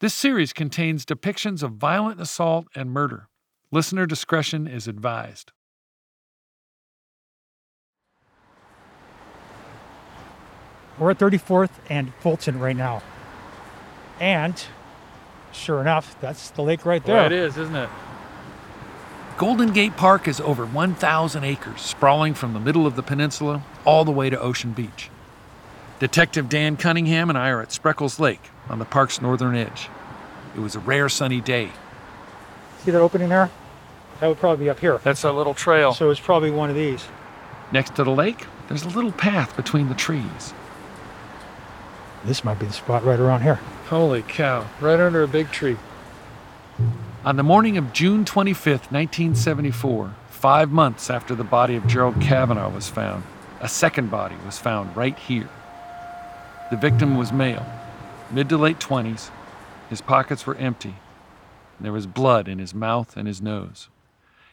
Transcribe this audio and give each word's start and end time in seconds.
This 0.00 0.14
series 0.14 0.52
contains 0.52 1.04
depictions 1.04 1.64
of 1.64 1.72
violent 1.72 2.20
assault 2.20 2.68
and 2.76 2.92
murder. 2.92 3.28
Listener 3.72 4.06
discretion 4.06 4.68
is 4.68 4.86
advised. 4.86 5.50
We're 11.00 11.10
at 11.10 11.18
34th 11.18 11.70
and 11.90 12.14
Fulton 12.20 12.60
right 12.60 12.76
now. 12.76 13.02
And 14.20 14.64
sure 15.50 15.80
enough, 15.80 16.16
that's 16.20 16.50
the 16.50 16.62
lake 16.62 16.86
right 16.86 17.04
there. 17.04 17.26
it 17.26 17.32
is, 17.32 17.56
isn't 17.56 17.74
it? 17.74 17.90
Golden 19.36 19.72
Gate 19.72 19.96
Park 19.96 20.28
is 20.28 20.40
over 20.40 20.64
1,000 20.64 21.42
acres, 21.42 21.80
sprawling 21.80 22.34
from 22.34 22.52
the 22.52 22.60
middle 22.60 22.86
of 22.86 22.94
the 22.94 23.02
peninsula 23.02 23.64
all 23.84 24.04
the 24.04 24.12
way 24.12 24.30
to 24.30 24.38
Ocean 24.40 24.70
Beach. 24.70 25.10
Detective 25.98 26.48
Dan 26.48 26.76
Cunningham 26.76 27.30
and 27.30 27.38
I 27.38 27.48
are 27.48 27.60
at 27.60 27.70
Spreckels 27.70 28.20
Lake 28.20 28.50
on 28.68 28.78
the 28.78 28.84
park's 28.84 29.20
northern 29.20 29.56
edge. 29.56 29.88
It 30.56 30.60
was 30.60 30.74
a 30.74 30.80
rare 30.80 31.08
sunny 31.08 31.40
day. 31.40 31.70
See 32.80 32.90
that 32.90 33.00
opening 33.00 33.28
there? 33.28 33.50
That 34.20 34.28
would 34.28 34.38
probably 34.38 34.64
be 34.64 34.70
up 34.70 34.80
here. 34.80 34.98
That's 35.04 35.24
a 35.24 35.32
little 35.32 35.54
trail. 35.54 35.94
So 35.94 36.10
it's 36.10 36.20
probably 36.20 36.50
one 36.50 36.70
of 36.70 36.76
these. 36.76 37.06
Next 37.70 37.94
to 37.96 38.04
the 38.04 38.10
lake, 38.10 38.46
there's 38.68 38.84
a 38.84 38.88
little 38.88 39.12
path 39.12 39.56
between 39.56 39.88
the 39.88 39.94
trees. 39.94 40.54
This 42.24 42.44
might 42.44 42.58
be 42.58 42.66
the 42.66 42.72
spot 42.72 43.04
right 43.04 43.20
around 43.20 43.42
here. 43.42 43.60
Holy 43.88 44.22
cow, 44.22 44.66
right 44.80 44.98
under 44.98 45.22
a 45.22 45.28
big 45.28 45.50
tree. 45.50 45.76
On 47.24 47.36
the 47.36 47.42
morning 47.42 47.76
of 47.76 47.92
June 47.92 48.24
25th, 48.24 48.90
1974, 48.90 50.14
five 50.30 50.70
months 50.70 51.10
after 51.10 51.34
the 51.34 51.44
body 51.44 51.76
of 51.76 51.86
Gerald 51.86 52.20
Cavanagh 52.20 52.70
was 52.70 52.88
found, 52.88 53.24
a 53.60 53.68
second 53.68 54.10
body 54.10 54.36
was 54.46 54.58
found 54.58 54.96
right 54.96 55.18
here. 55.18 55.48
The 56.70 56.76
victim 56.76 57.16
was 57.16 57.32
male, 57.32 57.66
mid 58.30 58.48
to 58.48 58.58
late 58.58 58.78
20s. 58.78 59.30
His 59.90 60.00
pockets 60.00 60.46
were 60.46 60.54
empty. 60.56 60.94
And 61.78 61.84
there 61.84 61.92
was 61.92 62.06
blood 62.06 62.48
in 62.48 62.58
his 62.58 62.74
mouth 62.74 63.16
and 63.16 63.26
his 63.26 63.40
nose. 63.40 63.88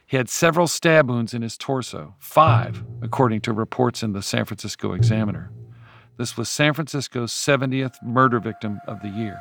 He 0.08 0.18
had 0.18 0.30
several 0.30 0.68
stab 0.68 1.10
wounds 1.10 1.34
in 1.34 1.42
his 1.42 1.58
torso, 1.58 2.14
five, 2.20 2.84
according 3.02 3.42
to 3.42 3.54
reports 3.54 4.04
in 4.04 4.14
the 4.14 4.22
San 4.22 4.46
Francisco 4.46 4.94
Examiner. 4.94 5.50
This 6.18 6.38
was 6.38 6.48
San 6.48 6.74
Francisco's 6.74 7.34
70th 7.34 8.02
murder 8.04 8.40
victim 8.40 8.80
of 8.88 9.02
the 9.02 9.10
year. 9.10 9.40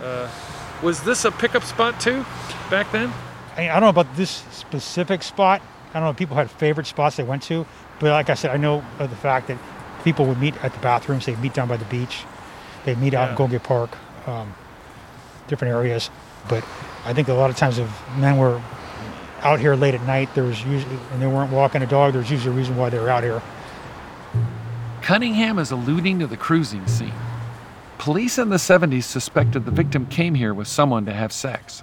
Uh, 0.00 0.30
was 0.82 1.02
this 1.02 1.24
a 1.24 1.32
pickup 1.32 1.64
spot 1.64 2.00
too, 2.00 2.24
back 2.70 2.90
then? 2.92 3.12
I, 3.56 3.68
I 3.70 3.74
don't 3.74 3.82
know 3.82 3.88
about 3.88 4.14
this 4.16 4.44
specific 4.52 5.22
spot. 5.22 5.60
I 5.90 5.94
don't 5.94 6.04
know 6.04 6.10
if 6.10 6.16
people 6.16 6.36
had 6.36 6.50
favorite 6.50 6.86
spots 6.86 7.16
they 7.16 7.22
went 7.24 7.42
to, 7.44 7.66
but 8.00 8.10
like 8.10 8.30
I 8.30 8.34
said, 8.34 8.50
I 8.52 8.56
know 8.56 8.84
of 8.98 9.10
the 9.10 9.16
fact 9.16 9.48
that 9.48 9.58
people 10.04 10.26
would 10.26 10.40
meet 10.40 10.56
at 10.64 10.72
the 10.72 10.80
bathrooms. 10.80 11.26
They'd 11.26 11.38
meet 11.40 11.54
down 11.54 11.68
by 11.68 11.76
the 11.76 11.84
beach. 11.86 12.24
They'd 12.84 12.98
meet 12.98 13.14
out 13.14 13.24
in 13.24 13.32
Yeah. 13.32 13.36
Golden 13.38 13.58
Gate 13.58 13.62
Park, 13.66 13.90
um, 14.26 14.54
different 15.48 15.72
areas. 15.74 16.10
But 16.48 16.64
I 17.06 17.12
think 17.12 17.28
a 17.28 17.32
lot 17.34 17.50
of 17.50 17.56
times 17.56 17.78
if 17.78 17.88
men 18.16 18.36
were 18.36 18.60
out 19.42 19.60
here 19.60 19.74
late 19.74 19.94
at 19.94 20.02
night, 20.06 20.28
there 20.34 20.44
was 20.44 20.62
usually, 20.64 20.96
and 21.12 21.20
they 21.22 21.26
weren't 21.26 21.50
walking 21.52 21.82
a 21.82 21.86
dog, 21.86 22.12
there's 22.12 22.30
usually 22.30 22.54
a 22.54 22.56
reason 22.56 22.76
why 22.76 22.90
they 22.90 22.98
were 22.98 23.10
out 23.10 23.22
here. 23.22 23.42
Cunningham 25.02 25.58
is 25.58 25.70
alluding 25.70 26.18
to 26.20 26.26
the 26.26 26.36
cruising 26.36 26.86
scene. 26.86 27.12
Police 27.98 28.38
in 28.38 28.48
the 28.48 28.56
70s 28.56 29.04
suspected 29.04 29.64
the 29.64 29.70
victim 29.70 30.06
came 30.06 30.34
here 30.34 30.52
with 30.54 30.66
someone 30.68 31.04
to 31.06 31.12
have 31.12 31.32
sex. 31.32 31.82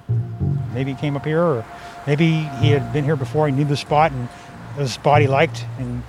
Maybe 0.74 0.94
he 0.94 1.00
came 1.00 1.16
up 1.16 1.26
here, 1.26 1.42
or 1.42 1.66
maybe 2.08 2.26
he 2.62 2.72
had 2.72 2.92
been 2.94 3.04
here 3.04 3.16
before. 3.16 3.48
He 3.48 3.54
knew 3.54 3.66
the 3.66 3.78
spot, 3.78 4.12
and 4.12 4.28
it 4.76 4.80
was 4.82 4.90
a 4.90 4.94
spot 4.94 5.22
he 5.22 5.28
liked. 5.28 5.66
And 5.80 6.04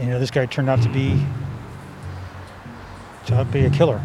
you 0.00 0.06
know, 0.06 0.18
this 0.18 0.30
guy 0.30 0.46
turned 0.46 0.70
out 0.70 0.82
to 0.82 0.88
be 0.88 1.24
to 3.26 3.44
be 3.46 3.64
a 3.64 3.70
killer. 3.70 4.00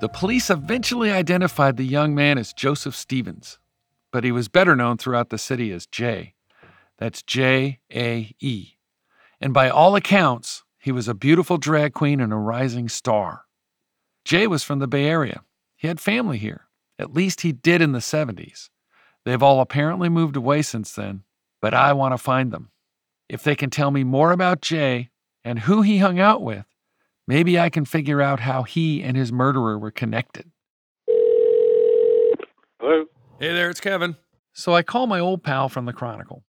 The 0.00 0.08
police 0.08 0.50
eventually 0.50 1.10
identified 1.10 1.76
the 1.76 1.84
young 1.84 2.14
man 2.14 2.36
as 2.36 2.52
Joseph 2.52 2.94
Stevens, 2.94 3.58
but 4.12 4.24
he 4.24 4.32
was 4.32 4.48
better 4.48 4.76
known 4.76 4.98
throughout 4.98 5.30
the 5.30 5.38
city 5.38 5.70
as 5.72 5.86
Jae. 5.86 6.34
That's 6.98 7.22
J 7.22 7.80
A 7.92 8.34
E. 8.40 8.72
And 9.40 9.54
by 9.54 9.68
all 9.68 9.96
accounts, 9.96 10.62
he 10.78 10.92
was 10.92 11.08
a 11.08 11.14
beautiful 11.14 11.56
drag 11.56 11.94
queen 11.94 12.20
and 12.20 12.32
a 12.32 12.36
rising 12.36 12.88
star. 12.88 13.44
Jae 14.26 14.46
was 14.46 14.62
from 14.62 14.78
the 14.78 14.86
Bay 14.86 15.06
Area. 15.06 15.42
He 15.76 15.88
had 15.88 16.00
family 16.00 16.38
here. 16.38 16.66
At 16.98 17.14
least 17.14 17.40
he 17.40 17.52
did 17.52 17.82
in 17.82 17.92
the 17.92 17.98
70s. 17.98 18.70
They've 19.24 19.42
all 19.42 19.60
apparently 19.60 20.08
moved 20.08 20.36
away 20.36 20.62
since 20.62 20.92
then, 20.92 21.24
but 21.60 21.74
I 21.74 21.92
want 21.92 22.12
to 22.12 22.18
find 22.18 22.52
them. 22.52 22.70
If 23.28 23.42
they 23.42 23.56
can 23.56 23.70
tell 23.70 23.90
me 23.90 24.04
more 24.04 24.32
about 24.32 24.60
Jae 24.60 25.08
and 25.44 25.60
who 25.60 25.82
he 25.82 25.98
hung 25.98 26.18
out 26.18 26.42
with, 26.42 26.64
maybe 27.28 27.58
I 27.58 27.68
can 27.70 27.84
figure 27.84 28.22
out 28.22 28.40
how 28.40 28.62
he 28.62 29.02
and 29.02 29.16
his 29.16 29.30
murderer 29.30 29.78
were 29.78 29.90
connected. 29.90 30.50
Hello. 32.80 33.04
Hey 33.38 33.52
there, 33.52 33.70
it's 33.70 33.80
Kevin. 33.80 34.16
So 34.52 34.74
I 34.74 34.82
call 34.82 35.06
my 35.06 35.20
old 35.20 35.42
pal 35.42 35.68
from 35.68 35.84
the 35.84 35.92
Chronicle. 35.92 36.44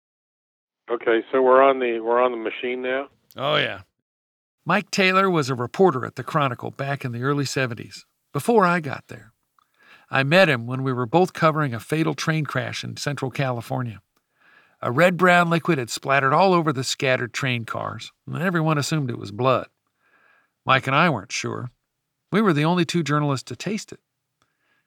Okay, 0.90 1.24
so 1.32 1.42
we're 1.42 1.64
on 1.64 1.80
the 1.80 2.00
we're 2.00 2.22
on 2.22 2.32
the 2.32 2.38
machine 2.38 2.82
now. 2.82 3.08
Oh, 3.36 3.56
yeah. 3.56 3.82
Mike 4.66 4.92
Taylor 4.92 5.30
was 5.30 5.50
a 5.50 5.56
reporter 5.56 6.06
at 6.06 6.16
the 6.16 6.24
Chronicle 6.24 6.72
back 6.72 7.04
in 7.04 7.12
the 7.12 7.24
early 7.24 7.44
70s, 7.44 8.04
before 8.34 8.66
I 8.66 8.80
got 8.80 9.06
there. 9.08 9.34
I 10.10 10.24
met 10.24 10.50
him 10.50 10.68
when 10.68 10.84
we 10.84 10.94
were 10.94 11.06
both 11.06 11.34
covering 11.34 11.74
a 11.74 11.80
fatal 11.80 12.14
train 12.14 12.46
crash 12.46 12.84
in 12.84 12.98
Central 12.98 13.32
California. 13.32 14.02
A 14.82 14.92
red 14.92 15.18
brown 15.18 15.50
liquid 15.50 15.78
had 15.78 15.90
splattered 15.90 16.34
all 16.34 16.54
over 16.54 16.72
the 16.72 16.84
scattered 16.84 17.34
train 17.34 17.66
cars, 17.66 18.12
and 18.28 18.42
everyone 18.42 18.78
assumed 18.78 19.10
it 19.10 19.18
was 19.18 19.32
blood. 19.32 19.68
Mike 20.66 20.88
and 20.88 20.96
I 20.96 21.10
weren't 21.10 21.32
sure. 21.32 21.72
We 22.32 22.42
were 22.42 22.54
the 22.54 22.66
only 22.66 22.86
two 22.86 23.04
journalists 23.04 23.48
to 23.50 23.56
taste 23.56 23.92
it. 23.92 24.00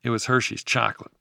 It 0.03 0.11
was 0.11 0.27
Hershey's 0.27 0.65
chocolate. 0.65 1.13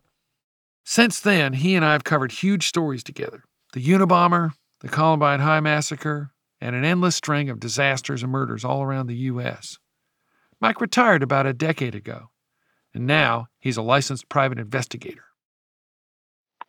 Since 0.83 1.19
then, 1.19 1.53
he 1.53 1.75
and 1.75 1.83
I 1.83 1.93
have 1.93 2.03
covered 2.03 2.31
huge 2.31 2.67
stories 2.67 3.03
together 3.03 3.43
the 3.73 3.83
Unabomber, 3.83 4.53
the 4.79 4.87
Columbine 4.87 5.41
High 5.41 5.59
Massacre, 5.59 6.31
and 6.61 6.75
an 6.75 6.85
endless 6.85 7.15
string 7.15 7.49
of 7.49 7.59
disasters 7.59 8.23
and 8.23 8.31
murders 8.31 8.63
all 8.63 8.81
around 8.81 9.07
the 9.07 9.15
U.S. 9.15 9.77
Mike 10.59 10.81
retired 10.81 11.21
about 11.21 11.45
a 11.45 11.53
decade 11.53 11.93
ago, 11.93 12.29
and 12.93 13.05
now 13.05 13.47
he's 13.59 13.77
a 13.77 13.81
licensed 13.81 14.29
private 14.29 14.57
investigator. 14.57 15.25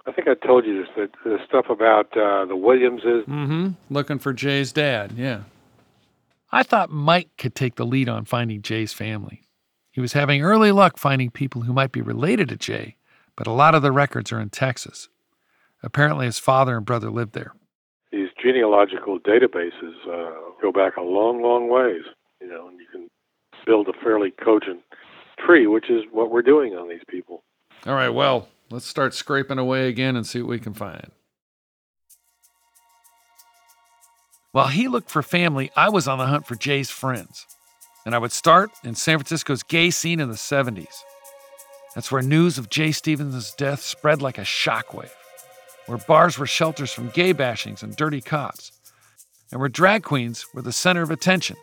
I 0.09 0.13
think 0.13 0.27
I 0.27 0.35
told 0.35 0.65
you 0.65 0.83
this 0.83 0.91
that 0.97 1.11
the 1.25 1.39
stuff 1.47 1.67
about 1.69 2.17
uh, 2.17 2.47
the 2.47 2.57
Williamses. 2.57 3.25
Mm-hmm. 3.27 3.71
Looking 3.91 4.19
for 4.19 4.33
Jae's 4.33 4.73
dad, 4.73 5.13
yeah. 5.17 5.43
I 6.51 6.63
thought 6.63 6.91
Mike 6.91 7.29
could 7.37 7.55
take 7.55 7.75
the 7.75 7.85
lead 7.85 8.09
on 8.09 8.25
finding 8.25 8.63
Jae's 8.63 8.95
family. 8.95 9.43
He 9.91 10.01
was 10.01 10.15
having 10.15 10.43
early 10.43 10.73
luck 10.73 10.97
finding 10.97 11.31
people 11.31 11.63
who 11.63 11.73
might 11.75 11.93
be 11.93 12.01
related 12.01 12.49
to 12.49 12.57
Jae, 12.57 12.95
but 13.37 13.47
a 13.47 13.53
lot 13.53 13.75
of 13.75 13.83
the 13.83 13.93
records 13.93 14.33
are 14.33 14.41
in 14.41 14.49
Texas. 14.49 15.09
Apparently, 15.83 16.25
his 16.25 16.39
father 16.39 16.77
and 16.77 16.87
brother 16.87 17.11
lived 17.11 17.35
there. 17.35 17.53
These 18.11 18.31
genealogical 18.43 19.19
databases 19.19 19.95
uh, 20.09 20.53
go 20.63 20.73
back 20.73 20.97
a 20.97 21.03
long, 21.03 21.43
long 21.43 21.69
ways. 21.69 22.03
You 22.41 22.49
know, 22.49 22.69
and 22.69 22.79
you 22.81 22.87
can 22.91 23.09
build 23.67 23.89
a 23.89 23.93
fairly 23.93 24.31
cogent 24.31 24.81
tree, 25.45 25.67
which 25.67 25.91
is 25.91 26.05
what 26.13 26.31
we're 26.31 26.43
doing 26.43 26.75
on 26.75 26.89
these 26.89 27.03
people. 27.09 27.43
All 27.87 27.95
right, 27.95 28.09
well, 28.09 28.49
let's 28.71 28.87
start 28.87 29.15
scraping 29.15 29.59
away 29.59 29.89
again 29.89 30.17
and 30.17 30.27
see 30.27 30.41
what 30.41 30.51
we 30.51 30.59
can 30.59 30.75
find. 30.75 31.11
While 34.53 34.69
he 34.69 34.89
looked 34.89 35.11
for 35.11 35.23
family, 35.23 35.71
I 35.77 35.89
was 35.89 36.09
on 36.09 36.19
the 36.19 36.27
hunt 36.27 36.47
for 36.47 36.57
Jae's 36.57 36.91
friends. 36.91 37.47
And 38.07 38.15
I 38.15 38.19
would 38.19 38.33
start 38.33 38.71
in 38.85 38.95
San 38.95 39.19
Francisco's 39.19 39.63
gay 39.63 39.91
scene 39.91 40.21
in 40.21 40.31
the 40.31 40.35
70s. 40.35 41.03
That's 41.95 42.11
where 42.11 42.23
news 42.23 42.57
of 42.57 42.71
Jae 42.71 42.95
Stevens' 42.95 43.53
death 43.55 43.83
spread 43.83 44.23
like 44.23 44.39
a 44.39 44.43
shockwave, 44.43 45.11
where 45.87 45.99
bars 45.99 46.39
were 46.39 46.47
shelters 46.47 46.93
from 46.93 47.11
gay 47.11 47.35
bashings 47.35 47.83
and 47.83 47.95
dirty 47.97 48.21
cops, 48.21 48.73
and 49.51 49.61
where 49.61 49.69
drag 49.69 50.05
queens 50.05 50.47
were 50.55 50.63
the 50.63 50.73
center 50.73 51.03
of 51.03 51.11
attention. 51.11 51.57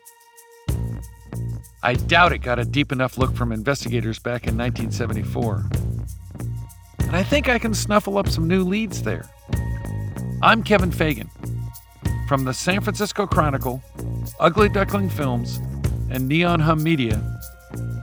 I 1.82 1.94
doubt 1.94 2.34
it 2.34 2.40
got 2.40 2.60
a 2.60 2.66
deep 2.66 2.92
enough 2.92 3.18
look 3.18 3.34
from 3.36 3.52
investigators 3.52 4.20
back 4.20 4.46
in 4.48 4.58
1974. 4.58 5.85
And 7.06 7.16
I 7.16 7.24
think 7.24 7.48
I 7.50 7.60
can 7.60 7.74
snuffle 7.74 8.18
up 8.18 8.28
some 8.28 8.48
new 8.48 8.64
leads 8.64 9.04
there. 9.04 9.30
I'm 10.42 10.64
Kevin 10.64 10.92
Fagan. 10.92 11.30
From 12.28 12.44
the 12.44 12.54
San 12.54 12.82
Francisco 12.82 13.28
Chronicle, 13.28 13.82
Ugly 14.40 14.70
Duckling 14.70 15.10
Films, 15.10 15.58
and 16.10 16.28
Neon 16.28 16.60
Hum 16.60 16.82
Media, 16.82 17.22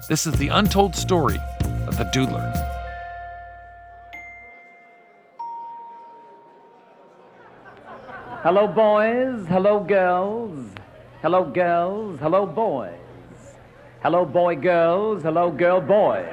this 0.09 0.27
is 0.27 0.35
the 0.35 0.49
untold 0.49 0.95
story 0.95 1.39
of 1.87 1.99
the 1.99 2.05
Doodler. 2.15 2.53
Hello, 8.43 8.67
boys. 8.67 9.47
Hello, 9.49 9.81
girls. 9.81 10.71
Hello, 11.23 11.45
girls. 11.45 12.19
Hello, 12.21 12.47
boys. 12.47 12.99
Hello, 14.03 14.25
boy, 14.25 14.57
girls. 14.57 15.23
Hello, 15.23 15.51
girl, 15.51 15.81
boys. 15.81 16.27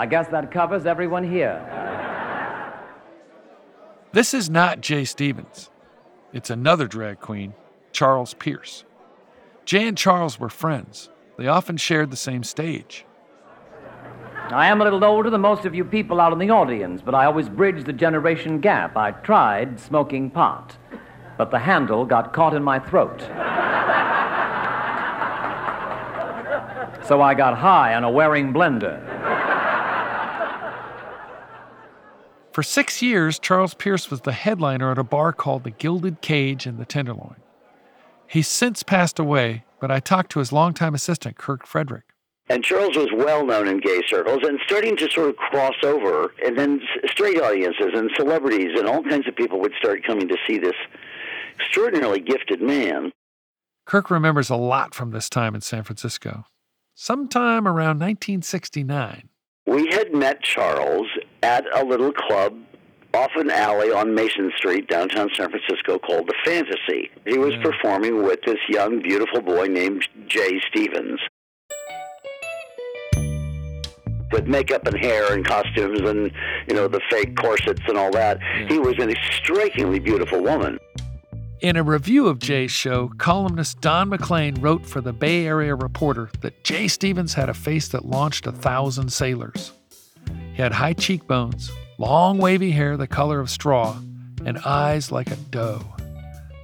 I 0.00 0.06
guess 0.06 0.28
that 0.28 0.50
covers 0.50 0.86
everyone 0.86 1.30
here. 1.30 1.60
This 4.12 4.32
is 4.32 4.48
not 4.48 4.80
Jae 4.80 5.06
Stevens. 5.06 5.68
It's 6.32 6.48
another 6.48 6.88
drag 6.88 7.20
queen, 7.20 7.52
Charles 7.92 8.32
Pierce. 8.32 8.84
Jae 9.66 9.86
and 9.86 9.98
Charles 9.98 10.40
were 10.40 10.48
friends. 10.48 11.10
they 11.36 11.48
often 11.48 11.76
shared 11.76 12.10
the 12.10 12.16
same 12.16 12.44
stage. 12.44 13.04
I 14.48 14.68
am 14.68 14.80
a 14.80 14.84
little 14.84 15.04
older 15.04 15.28
than 15.28 15.42
most 15.42 15.66
of 15.66 15.74
you 15.74 15.84
people 15.84 16.18
out 16.18 16.32
in 16.32 16.38
the 16.38 16.48
audience, 16.48 17.02
but 17.04 17.14
I 17.14 17.26
always 17.26 17.50
bridged 17.50 17.84
the 17.84 17.92
generation 17.92 18.58
gap. 18.58 18.96
I 18.96 19.10
tried 19.10 19.78
smoking 19.78 20.30
pot, 20.30 20.78
but 21.36 21.50
the 21.50 21.58
handle 21.58 22.06
got 22.06 22.32
caught 22.32 22.54
in 22.54 22.62
my 22.62 22.78
throat. 22.78 23.20
so 27.06 27.20
I 27.20 27.34
got 27.34 27.58
high 27.58 27.94
on 27.94 28.02
a 28.02 28.10
Waring 28.10 28.54
blender. 28.54 29.19
For 32.52 32.62
six 32.64 33.00
years, 33.00 33.38
Charles 33.38 33.74
Pierce 33.74 34.10
was 34.10 34.22
the 34.22 34.32
headliner 34.32 34.90
at 34.90 34.98
a 34.98 35.04
bar 35.04 35.32
called 35.32 35.62
the 35.62 35.70
Gilded 35.70 36.20
Cage 36.20 36.66
in 36.66 36.78
the 36.78 36.84
Tenderloin. 36.84 37.36
He's 38.26 38.48
since 38.48 38.82
passed 38.82 39.20
away, 39.20 39.64
but 39.80 39.90
I 39.90 40.00
talked 40.00 40.32
to 40.32 40.40
his 40.40 40.52
longtime 40.52 40.94
assistant, 40.94 41.38
Kirk 41.38 41.64
Frederick. 41.64 42.04
And 42.48 42.64
Charles 42.64 42.96
was 42.96 43.08
well 43.14 43.46
known 43.46 43.68
in 43.68 43.78
gay 43.78 44.02
circles 44.08 44.40
and 44.42 44.58
starting 44.66 44.96
to 44.96 45.08
sort 45.08 45.30
of 45.30 45.36
cross 45.36 45.76
over. 45.84 46.32
And 46.44 46.58
then 46.58 46.80
straight 47.06 47.40
audiences 47.40 47.92
and 47.94 48.10
celebrities 48.16 48.70
and 48.76 48.88
all 48.88 49.04
kinds 49.04 49.28
of 49.28 49.36
people 49.36 49.60
would 49.60 49.72
start 49.78 50.04
coming 50.04 50.26
to 50.26 50.36
see 50.48 50.58
this 50.58 50.74
extraordinarily 51.60 52.18
gifted 52.18 52.60
man. 52.60 53.12
Kirk 53.86 54.10
remembers 54.10 54.50
a 54.50 54.56
lot 54.56 54.94
from 54.94 55.12
this 55.12 55.30
time 55.30 55.54
in 55.54 55.60
San 55.60 55.84
Francisco. 55.84 56.44
Sometime 56.94 57.66
around 57.66 58.00
1969. 58.00 59.29
We 59.66 59.88
had 59.92 60.12
met 60.12 60.42
Charles 60.42 61.06
at 61.42 61.64
a 61.76 61.84
little 61.84 62.12
club 62.12 62.56
off 63.14 63.30
an 63.36 63.50
alley 63.50 63.90
on 63.90 64.14
Mason 64.14 64.52
Street, 64.56 64.88
downtown 64.88 65.28
San 65.36 65.50
Francisco, 65.50 65.98
called 65.98 66.28
The 66.28 66.34
Fantasy. 66.44 67.10
He 67.26 67.38
was 67.38 67.54
yeah. 67.54 67.62
performing 67.62 68.22
with 68.22 68.40
this 68.46 68.58
young, 68.68 69.00
beautiful 69.02 69.40
boy 69.42 69.66
named 69.66 70.06
Jae 70.28 70.60
Stevens 70.68 71.20
with 74.32 74.46
makeup 74.46 74.86
and 74.86 74.96
hair 74.96 75.32
and 75.32 75.44
costumes 75.44 76.00
and 76.02 76.30
you 76.68 76.74
know 76.74 76.86
the 76.86 77.00
fake 77.10 77.36
corsets 77.36 77.82
and 77.88 77.98
all 77.98 78.10
that. 78.12 78.38
Yeah. 78.40 78.68
He 78.68 78.78
was 78.78 78.94
an 78.98 79.14
strikingly 79.32 79.98
beautiful 79.98 80.40
woman. 80.42 80.78
In 81.60 81.76
a 81.76 81.82
review 81.82 82.26
of 82.26 82.38
Jae's 82.38 82.70
show, 82.70 83.08
columnist 83.18 83.82
Don 83.82 84.08
McLean 84.08 84.54
wrote 84.62 84.86
for 84.86 85.02
the 85.02 85.12
Bay 85.12 85.44
Area 85.46 85.74
Reporter 85.74 86.30
that 86.40 86.64
Jae 86.64 86.90
Stevens 86.90 87.34
had 87.34 87.50
a 87.50 87.54
face 87.54 87.88
that 87.88 88.06
launched 88.06 88.46
a 88.46 88.52
thousand 88.52 89.12
sailors. 89.12 89.72
He 90.54 90.62
had 90.62 90.72
high 90.72 90.94
cheekbones, 90.94 91.70
long 91.98 92.38
wavy 92.38 92.70
hair 92.70 92.96
the 92.96 93.06
color 93.06 93.40
of 93.40 93.50
straw, 93.50 93.98
and 94.46 94.56
eyes 94.64 95.12
like 95.12 95.30
a 95.30 95.36
doe. 95.36 95.84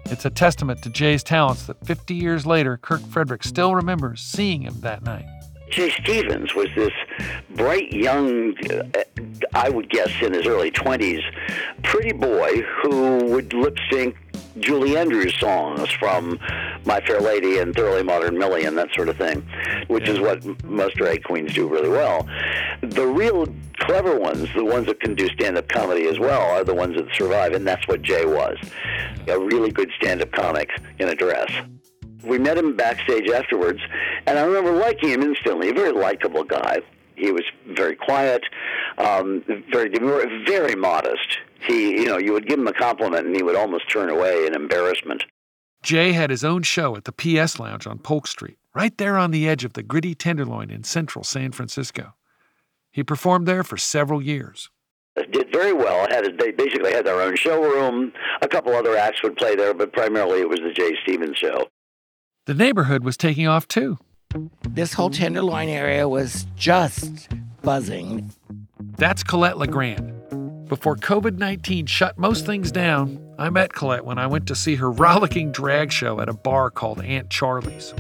It's 0.07 0.25
a 0.25 0.31
testament 0.31 0.83
to 0.85 0.89
Jae's 0.89 1.23
talents 1.23 1.67
that 1.67 1.87
50 1.87 2.15
years 2.15 2.47
later, 2.47 2.79
Kirk 2.79 3.03
Frederick 3.03 3.45
still 3.45 3.75
remembers 3.75 4.23
seeing 4.23 4.63
him 4.63 4.81
that 4.81 5.03
night. 5.03 5.27
Jae 5.71 5.91
Stevens 6.03 6.55
was 6.55 6.69
this 6.75 6.93
bright 7.51 7.93
young, 7.93 8.55
uh, 8.71 9.03
I 9.55 9.69
would 9.69 9.91
guess 9.91 10.11
in 10.23 10.33
his 10.33 10.47
early 10.47 10.71
20s, 10.71 11.23
pretty 11.83 12.13
boy 12.13 12.63
who 12.83 13.25
would 13.27 13.53
lip 13.53 13.77
sync 13.91 14.17
Julie 14.59 14.97
Andrews 14.97 15.39
songs 15.39 15.91
from 15.91 16.39
My 16.85 17.01
Fair 17.01 17.21
Lady 17.21 17.59
and 17.59 17.75
Thoroughly 17.75 18.03
Modern 18.03 18.39
Millie 18.39 18.65
and 18.65 18.77
that 18.79 18.89
sort 18.95 19.09
of 19.09 19.17
thing, 19.17 19.47
which 19.89 20.09
is 20.09 20.19
what 20.19 20.43
most 20.65 20.97
drag 20.97 21.25
queens 21.25 21.53
do 21.53 21.69
really 21.69 21.91
well. 21.91 22.27
The 22.81 23.07
real 23.07 23.47
clever 23.79 24.19
ones, 24.19 24.49
the 24.55 24.65
ones 24.65 24.87
that 24.87 25.01
can 25.01 25.15
do 25.15 25.29
stand 25.29 25.59
up 25.59 25.69
comedy 25.69 26.07
as 26.07 26.19
well, 26.19 26.41
are 26.41 26.65
the 26.65 26.75
ones 26.75 26.97
that 26.97 27.13
survive, 27.15 27.53
and 27.53 27.67
that's 27.67 27.87
what 27.87 28.03
Jae 28.03 28.27
was. 28.27 28.57
A 29.29 29.39
really 29.39 29.71
good 29.71 29.91
stand 30.01 30.23
up 30.23 30.33
comic 30.33 30.71
in 30.99 31.09
a 31.09 31.15
dress 31.15 31.51
we 32.27 32.39
met 32.39 32.59
him 32.59 32.77
backstage 32.77 33.29
afterwards, 33.31 33.81
and 34.27 34.39
I 34.39 34.43
remember 34.43 34.73
liking 34.73 35.11
him 35.11 35.23
instantly. 35.23 35.71
A 35.71 35.75
very 35.75 35.93
likable 35.93 36.45
guy. 36.45 36.81
He 37.15 37.33
was 37.33 37.45
very 37.69 37.97
quiet, 37.97 38.43
um, 38.99 39.43
very 39.73 39.91
very 40.47 40.75
modest. 40.75 41.39
He, 41.67 42.03
you 42.03 42.07
know, 42.07 42.19
you 42.19 42.33
would 42.33 42.47
give 42.47 42.59
him 42.59 42.67
a 42.67 42.73
compliment, 42.73 43.27
and 43.27 43.35
he 43.35 43.43
would 43.43 43.57
almost 43.57 43.91
turn 43.91 44.11
away 44.11 44.47
in 44.47 44.55
embarrassment. 44.55 45.25
Jae 45.83 46.13
had 46.13 46.31
his 46.31 46.45
own 46.45 46.63
show 46.63 46.97
at 46.97 47.05
the 47.05 47.13
PS 47.13 47.59
Lounge 47.59 47.87
on 47.87 47.99
Polk 47.99 48.27
Street, 48.27 48.59
right 48.75 48.97
there 48.99 49.17
on 49.17 49.31
the 49.31 49.49
edge 49.49 49.65
of 49.65 49.73
the 49.73 49.83
gritty 49.83 50.15
Tenderloin 50.15 50.71
in 50.71 50.85
central 50.85 51.25
San 51.25 51.53
Francisco. 51.53 52.15
He 52.91 53.03
performed 53.03 53.47
there 53.47 53.63
for 53.63 53.77
several 53.77 54.21
years 54.21 54.71
did 55.25 55.53
very 55.53 55.73
well. 55.73 56.07
Had 56.09 56.39
they 56.39 56.51
basically 56.51 56.93
had 56.93 57.07
their 57.07 57.21
own 57.21 57.37
showroom. 57.37 58.13
A 58.43 58.49
couple 58.49 58.75
other 58.75 58.97
acts 58.97 59.23
would 59.23 59.37
play 59.37 59.57
there, 59.57 59.75
but 59.75 59.93
primarily 59.93 60.41
it 60.41 60.49
was 60.49 60.61
the 60.61 60.71
Jae 60.71 60.93
Stevens 61.03 61.37
show. 61.37 61.69
The 62.47 62.55
neighborhood 62.55 63.03
was 63.03 63.17
taking 63.17 63.49
off 63.49 63.67
too. 63.67 63.99
This 64.69 64.93
whole 64.93 65.11
Tenderloin 65.11 65.69
area 65.69 66.09
was 66.09 66.47
just 66.55 67.29
buzzing. 67.63 68.31
That's 68.97 69.25
Colette 69.25 69.59
LeGrand. 69.59 70.69
Before 70.69 70.95
COVID 70.95 71.39
19 71.39 71.87
shut 71.87 72.17
most 72.19 72.47
things 72.47 72.71
down, 72.71 73.21
I 73.37 73.51
met 73.51 73.73
Colette 73.73 74.05
when 74.05 74.19
I 74.19 74.29
went 74.29 74.47
to 74.47 74.55
see 74.55 74.77
her 74.77 74.93
rollicking 74.93 75.51
drag 75.51 75.91
show 75.91 76.21
at 76.21 76.29
a 76.29 76.33
bar 76.33 76.71
called 76.71 77.03
Aunt 77.03 77.31
Charlie's. 77.31 77.93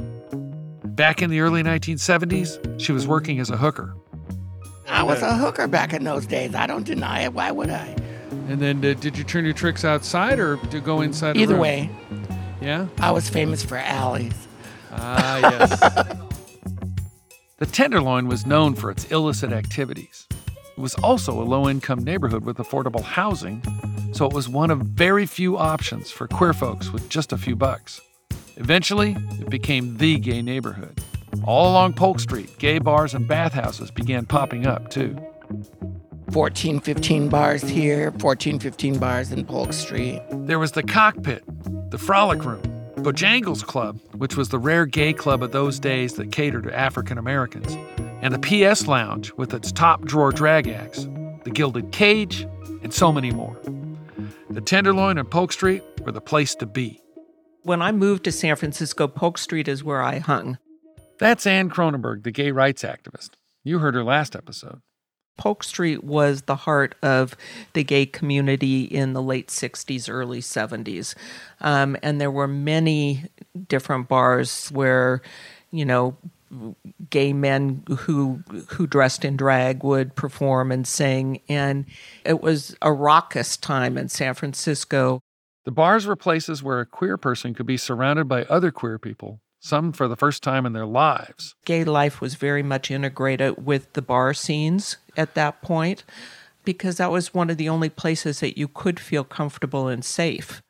Back 0.85 1.23
in 1.23 1.31
the 1.31 1.41
early 1.41 1.65
1970s, 1.65 2.81
she 2.81 2.93
was 2.93 3.05
working 3.05 3.41
as 3.41 3.51
a 3.51 3.57
hooker. 3.57 3.97
I 4.89 5.03
was 5.03 5.23
a 5.23 5.37
hooker 5.37 5.67
back 5.67 5.93
in 5.93 6.05
those 6.05 6.25
days. 6.25 6.55
I 6.55 6.69
don't 6.69 6.87
deny 6.87 7.23
it. 7.23 7.33
Why 7.33 7.51
would 7.51 7.71
I? 7.71 7.97
And 8.49 8.61
then 8.61 8.79
uh, 8.79 8.95
did 8.95 9.19
you 9.19 9.25
turn 9.25 9.45
your 9.45 9.55
tricks 9.55 9.85
outside 9.85 10.39
or 10.39 10.57
to 10.57 10.81
go 10.81 11.01
inside? 11.01 11.37
Either 11.37 11.57
way. 11.57 11.91
Yeah? 12.67 12.89
I 12.99 13.13
was 13.13 13.29
famous 13.29 13.63
for 13.63 13.77
alleys. 13.77 14.35
Ah, 14.91 15.39
yes. 15.39 15.79
the 17.59 17.67
Tenderloin 17.67 18.27
was 18.27 18.45
known 18.45 18.75
for 18.75 18.91
its 18.91 19.05
illicit 19.13 19.53
activities. 19.53 20.27
It 20.77 20.81
was 20.81 20.97
also 20.97 21.41
a 21.41 21.45
low 21.45 21.69
income 21.69 22.03
neighborhood 22.03 22.45
with 22.45 22.57
affordable 22.57 23.03
housing, 23.03 23.63
so 24.13 24.27
it 24.27 24.33
was 24.33 24.49
one 24.49 24.73
of 24.73 24.81
very 24.81 25.27
few 25.27 25.57
options 25.57 26.11
for 26.11 26.27
queer 26.27 26.53
folks 26.53 26.91
with 26.91 27.09
just 27.09 27.33
a 27.33 27.39
few 27.39 27.55
bucks. 27.55 28.01
Eventually, 28.57 29.17
it 29.39 29.49
became 29.49 29.99
the 29.99 30.19
gay 30.19 30.43
neighborhood. 30.43 31.01
All 31.45 31.71
along 31.71 31.93
Polk 31.93 32.19
Street, 32.19 32.59
gay 32.59 32.81
bars 32.81 33.15
and 33.15 33.29
bathhouses 33.29 33.93
began 33.93 34.27
popping 34.27 34.67
up, 34.67 34.91
too. 34.91 35.17
14, 36.33 36.81
15 36.81 37.29
bars 37.29 37.63
here, 37.63 38.11
14, 38.19 38.59
15 38.59 38.99
bars 38.99 39.31
in 39.31 39.45
Polk 39.45 39.73
Street. 39.73 40.21
There 40.33 40.59
was 40.59 40.73
the 40.73 40.83
cockpit, 40.83 41.45
the 41.91 41.99
Frolic 41.99 42.45
Room, 42.45 42.63
Bojangles 42.97 43.65
Club, 43.65 44.01
which 44.15 44.37
was 44.37 44.49
the 44.49 44.59
rare 44.59 44.87
gay 44.87 45.13
club 45.13 45.43
of 45.43 45.53
those 45.53 45.79
days 45.79 46.15
that 46.15 46.33
catered 46.33 46.65
to 46.65 46.77
African 46.77 47.17
Americans, 47.17 47.77
and 48.23 48.35
the 48.35 48.73
PS 48.73 48.89
Lounge 48.89 49.33
with 49.35 49.55
its 49.55 49.71
top 49.71 50.05
drawer 50.05 50.33
drag 50.33 50.67
acts, 50.67 51.07
the 51.45 51.51
Gilded 51.53 51.93
Cage, 51.93 52.47
and 52.83 52.93
so 52.93 53.13
many 53.13 53.31
more. 53.31 53.57
The 54.51 54.61
Tenderloin 54.61 55.19
and 55.19 55.31
Polk 55.31 55.53
Street 55.53 55.83
were 56.05 56.13
the 56.13 56.21
place 56.21 56.55
to 56.57 56.67
be. 56.67 57.01
When 57.63 57.83
I 57.83 57.93
moved 57.93 58.25
to 58.25 58.33
San 58.33 58.57
Francisco, 58.57 59.07
Polk 59.07 59.39
Street 59.39 59.69
is 59.69 59.85
where 59.85 60.03
I 60.03 60.19
hung. 60.19 60.59
That's 61.19 61.47
Anne 61.47 61.71
Kronenberg, 61.71 62.25
the 62.25 62.31
gay 62.31 62.51
rights 62.51 62.83
activist. 62.83 63.31
You 63.63 63.79
heard 63.79 63.95
her 63.95 64.05
last 64.05 64.35
episode. 64.35 64.81
Polk 65.37 65.63
Street 65.63 66.05
was 66.05 66.43
the 66.43 66.57
heart 66.57 66.95
of 67.03 67.37
the 67.73 67.85
gay 67.85 68.07
community 68.07 68.83
in 68.83 69.13
the 69.13 69.23
late 69.23 69.49
60s, 69.49 70.09
early 70.11 70.41
70s. 70.41 71.15
Um, 71.61 71.97
and 72.03 72.21
there 72.21 72.31
were 72.31 72.49
many 72.49 73.25
different 73.69 74.09
bars 74.09 74.69
where, 74.71 75.23
you 75.71 75.85
know, 75.85 76.17
gay 77.11 77.33
men 77.33 77.83
who 77.89 78.43
who 78.69 78.87
dressed 78.87 79.25
in 79.25 79.37
drag 79.37 79.83
would 79.83 80.15
perform 80.15 80.71
and 80.71 80.87
sing 80.87 81.41
and 81.49 81.85
it 82.25 82.41
was 82.41 82.77
a 82.81 82.93
raucous 82.93 83.57
time 83.57 83.99
in 83.99 84.09
San 84.09 84.33
Francisco. 84.33 85.21
The 85.65 85.73
bars 85.73 86.07
were 86.07 86.15
places 86.15 86.63
where 86.63 86.79
a 86.79 86.87
queer 86.87 87.17
person 87.17 87.53
could 87.53 87.67
be 87.67 87.77
surrounded 87.77 88.29
by 88.29 88.45
other 88.45 88.71
queer 88.71 88.97
people 88.97 89.41
some 89.61 89.93
for 89.93 90.09
the 90.09 90.17
first 90.17 90.43
time 90.43 90.67
in 90.67 90.73
their 90.73 90.87
lives. 90.87 91.55
Gay 91.65 91.85
life 91.85 92.21
was 92.21 92.35
very 92.35 92.63
much 92.63 92.91
integrated 92.91 93.65
with 93.67 93.93
the 93.95 94.03
bar 94.03 94.35
scenes 94.35 94.97
at 95.17 95.35
that 95.35 95.63
point 95.63 96.05
because 96.65 96.97
that 96.99 97.11
was 97.11 97.33
one 97.33 97.51
of 97.51 97.57
the 97.57 97.69
only 97.69 97.89
places 97.89 98.41
that 98.41 98.59
you 98.59 98.69
could 98.69 99.01
feel 99.01 99.25
comfortable 99.25 99.89
and 99.89 100.05
safe. 100.05 100.63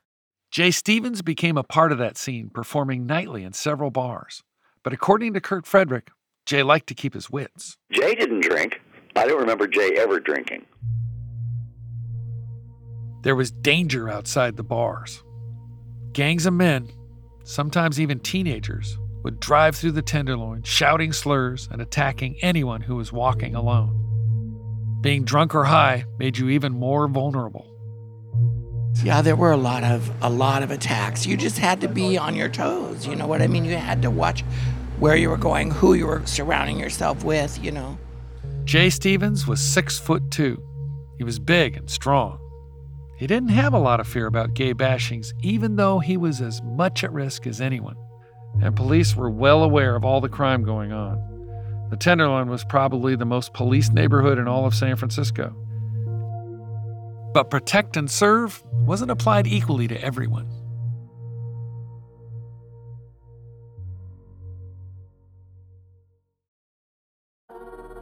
Jae 0.53 0.73
Stevens 0.73 1.23
became 1.23 1.57
a 1.57 1.65
part 1.65 1.93
of 1.93 1.99
that 1.99 2.17
scene, 2.17 2.51
performing 2.51 3.07
nightly 3.07 3.43
in 3.43 3.53
several 3.53 3.91
bars. 3.91 4.43
But 4.83 4.93
according 4.93 5.35
to 5.35 5.41
Kirk 5.41 5.67
Frederick, 5.67 6.11
Jae 6.47 6.65
liked 6.65 6.87
to 6.87 6.95
keep 6.95 7.15
his 7.15 7.29
wits. 7.29 7.77
Jae 7.93 8.19
didn't 8.19 8.41
drink. 8.41 8.81
I 9.17 9.27
don't 9.27 9.41
remember 9.41 9.67
Jae 9.67 9.97
ever 9.97 10.21
drinking. 10.21 10.65
There 13.23 13.35
was 13.35 13.51
danger 13.51 14.09
outside 14.09 14.57
the 14.57 14.63
bars. 14.63 15.23
Gangs 16.13 16.47
of 16.47 16.55
men 16.55 16.91
sometimes 17.47 18.01
even 18.01 18.21
teenagers, 18.21 18.99
would 19.23 19.41
drive 19.41 19.75
through 19.75 19.93
the 19.93 20.03
Tenderloin, 20.03 20.63
shouting 20.63 21.13
slurs 21.13 21.69
and 21.71 21.81
attacking 21.81 22.37
anyone 22.43 22.81
who 22.81 22.97
was 22.97 23.13
walking 23.13 23.55
alone. 23.55 24.99
Being 25.01 25.25
drunk 25.25 25.55
or 25.55 25.65
high 25.65 26.05
made 26.19 26.39
you 26.39 26.49
even 26.49 26.73
more 26.73 27.09
vulnerable. 27.09 27.73
Yeah, 29.03 29.23
there 29.23 29.37
were 29.37 29.53
a 29.53 29.57
lot 29.57 29.85
of 29.85 30.11
a 30.23 30.31
lot 30.31 30.63
of 30.63 30.71
attacks. 30.71 31.27
You 31.27 31.37
just 31.37 31.59
had 31.59 31.81
to 31.83 31.89
be 31.89 32.17
on 32.17 32.35
your 32.35 32.49
toes. 32.49 33.07
You 33.07 33.15
know 33.15 33.27
what 33.27 33.43
I 33.43 33.47
mean? 33.47 33.65
You 33.65 33.77
had 33.77 34.03
to 34.03 34.11
watch 34.11 34.43
where 34.99 35.17
you 35.17 35.29
were 35.29 35.37
going, 35.37 35.71
who 35.71 35.95
you 35.95 36.07
were 36.07 36.25
surrounding 36.25 36.79
yourself 36.79 37.23
with, 37.23 37.63
you 37.63 37.71
know. 37.71 37.99
Jae 38.65 38.91
Stevens 38.91 39.47
was 39.47 39.61
six 39.61 39.99
foot 39.99 40.31
two. 40.31 40.63
He 41.19 41.25
was 41.25 41.39
big 41.39 41.77
and 41.77 41.91
strong. 41.91 42.41
He 43.17 43.27
didn't 43.27 43.49
have 43.49 43.73
a 43.73 43.79
lot 43.79 43.99
of 43.99 44.07
fear 44.07 44.27
about 44.27 44.55
gay 44.55 44.75
bashings, 44.75 45.33
even 45.41 45.77
though 45.77 45.99
he 45.99 46.19
was 46.19 46.43
as 46.43 46.63
much 46.63 47.03
at 47.03 47.13
risk 47.13 47.47
as 47.47 47.63
anyone. 47.63 47.97
And 48.61 48.77
police 48.77 49.17
were 49.17 49.31
well 49.31 49.63
aware 49.63 49.97
of 49.97 50.05
all 50.05 50.21
the 50.21 50.29
crime 50.29 50.63
going 50.65 50.93
on. 50.93 51.89
The 51.91 51.97
Tenderloin 51.97 52.51
was 52.51 52.65
probably 52.65 53.17
the 53.17 53.25
most 53.25 53.55
policed 53.55 53.93
neighborhood 53.93 54.39
in 54.39 54.49
all 54.49 54.67
of 54.67 54.75
San 54.75 54.97
Francisco. 54.97 55.55
But 57.33 57.51
protect 57.51 57.97
and 57.97 58.11
serve 58.11 58.63
wasn't 58.73 59.11
applied 59.11 59.47
equally 59.47 59.89
to 59.89 60.01
everyone. 60.03 60.49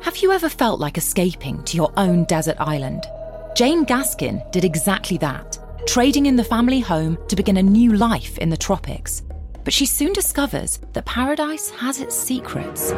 Have 0.00 0.18
you 0.18 0.32
ever 0.32 0.48
felt 0.48 0.80
like 0.80 0.98
escaping 0.98 1.62
to 1.64 1.76
your 1.76 1.92
own 1.96 2.24
desert 2.24 2.56
island? 2.58 3.04
Jane 3.54 3.86
Gaskin 3.86 4.50
did 4.50 4.64
exactly 4.64 5.16
that, 5.18 5.58
trading 5.86 6.26
in 6.26 6.34
the 6.34 6.42
family 6.42 6.80
home 6.80 7.16
to 7.28 7.36
begin 7.36 7.56
a 7.56 7.62
new 7.62 7.92
life 7.92 8.36
in 8.38 8.50
the 8.50 8.56
tropics. 8.56 9.22
But 9.62 9.72
she 9.72 9.86
soon 9.86 10.12
discovers 10.12 10.80
that 10.92 11.04
paradise 11.06 11.70
has 11.70 12.00
its 12.00 12.16
secrets. 12.16 12.92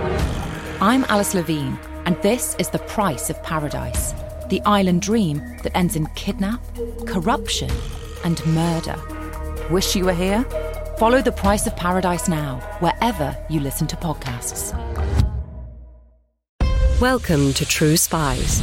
I'm 0.81 1.05
Alice 1.11 1.35
Levine, 1.35 1.79
and 2.07 2.17
this 2.23 2.57
is 2.59 2.71
The 2.71 2.79
Price 2.79 3.29
of 3.29 3.43
Paradise 3.43 4.15
the 4.49 4.63
island 4.63 5.03
dream 5.03 5.39
that 5.65 5.77
ends 5.77 5.97
in 5.97 6.07
kidnap, 6.15 6.63
corruption, 7.05 7.71
and 8.25 8.45
murder. 8.47 8.97
Wish 9.71 9.97
you 9.97 10.05
were 10.05 10.15
here? 10.15 10.45
Follow 10.99 11.21
The 11.21 11.33
Price 11.33 11.67
of 11.67 11.77
Paradise 11.77 12.29
now, 12.29 12.61
wherever 12.79 13.37
you 13.51 13.59
listen 13.59 13.87
to 13.89 13.97
podcasts. 13.97 14.73
Welcome 17.01 17.53
to 17.55 17.67
True 17.67 17.97
Spies, 17.97 18.63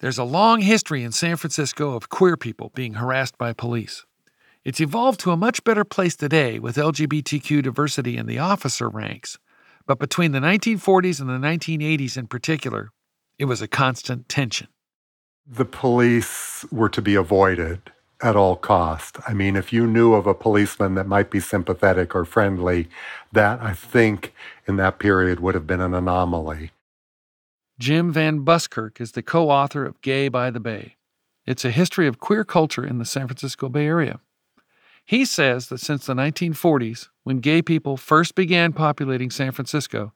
There's 0.00 0.18
a 0.18 0.24
long 0.24 0.60
history 0.60 1.02
in 1.02 1.12
San 1.12 1.36
Francisco 1.36 1.94
of 1.94 2.10
queer 2.10 2.36
people 2.36 2.70
being 2.74 2.94
harassed 2.94 3.38
by 3.38 3.54
police. 3.54 4.04
It's 4.62 4.80
evolved 4.80 5.20
to 5.20 5.30
a 5.30 5.38
much 5.38 5.64
better 5.64 5.84
place 5.84 6.14
today 6.14 6.58
with 6.58 6.76
LGBTQ 6.76 7.62
diversity 7.62 8.18
in 8.18 8.26
the 8.26 8.38
officer 8.38 8.90
ranks, 8.90 9.38
but 9.86 9.98
between 9.98 10.32
the 10.32 10.38
1940s 10.38 11.18
and 11.18 11.30
the 11.30 11.38
1980s 11.38 12.18
in 12.18 12.26
particular, 12.26 12.90
it 13.38 13.46
was 13.46 13.62
a 13.62 13.68
constant 13.68 14.28
tension. 14.28 14.68
The 15.46 15.64
police 15.64 16.66
were 16.70 16.90
to 16.90 17.00
be 17.00 17.14
avoided 17.14 17.80
at 18.22 18.36
all 18.36 18.56
cost. 18.56 19.16
I 19.26 19.32
mean, 19.32 19.56
if 19.56 19.72
you 19.72 19.86
knew 19.86 20.12
of 20.12 20.26
a 20.26 20.34
policeman 20.34 20.94
that 20.96 21.06
might 21.06 21.30
be 21.30 21.40
sympathetic 21.40 22.14
or 22.14 22.26
friendly, 22.26 22.88
that 23.32 23.62
I 23.62 23.72
think 23.72 24.34
in 24.68 24.76
that 24.76 24.98
period 24.98 25.40
would 25.40 25.54
have 25.54 25.66
been 25.66 25.80
an 25.80 25.94
anomaly. 25.94 26.72
Jim 27.78 28.10
Van 28.10 28.38
Buskirk 28.38 29.00
is 29.02 29.12
the 29.12 29.22
co 29.22 29.50
author 29.50 29.84
of 29.84 30.00
Gay 30.00 30.28
by 30.28 30.50
the 30.50 30.60
Bay. 30.60 30.96
It's 31.44 31.64
a 31.64 31.70
history 31.70 32.06
of 32.06 32.18
queer 32.18 32.42
culture 32.42 32.86
in 32.86 32.98
the 32.98 33.04
San 33.04 33.26
Francisco 33.26 33.68
Bay 33.68 33.86
Area. 33.86 34.20
He 35.04 35.24
says 35.24 35.68
that 35.68 35.78
since 35.78 36.06
the 36.06 36.14
1940s, 36.14 37.08
when 37.22 37.38
gay 37.38 37.62
people 37.62 37.96
first 37.96 38.34
began 38.34 38.72
populating 38.72 39.30
San 39.30 39.52
Francisco, 39.52 40.12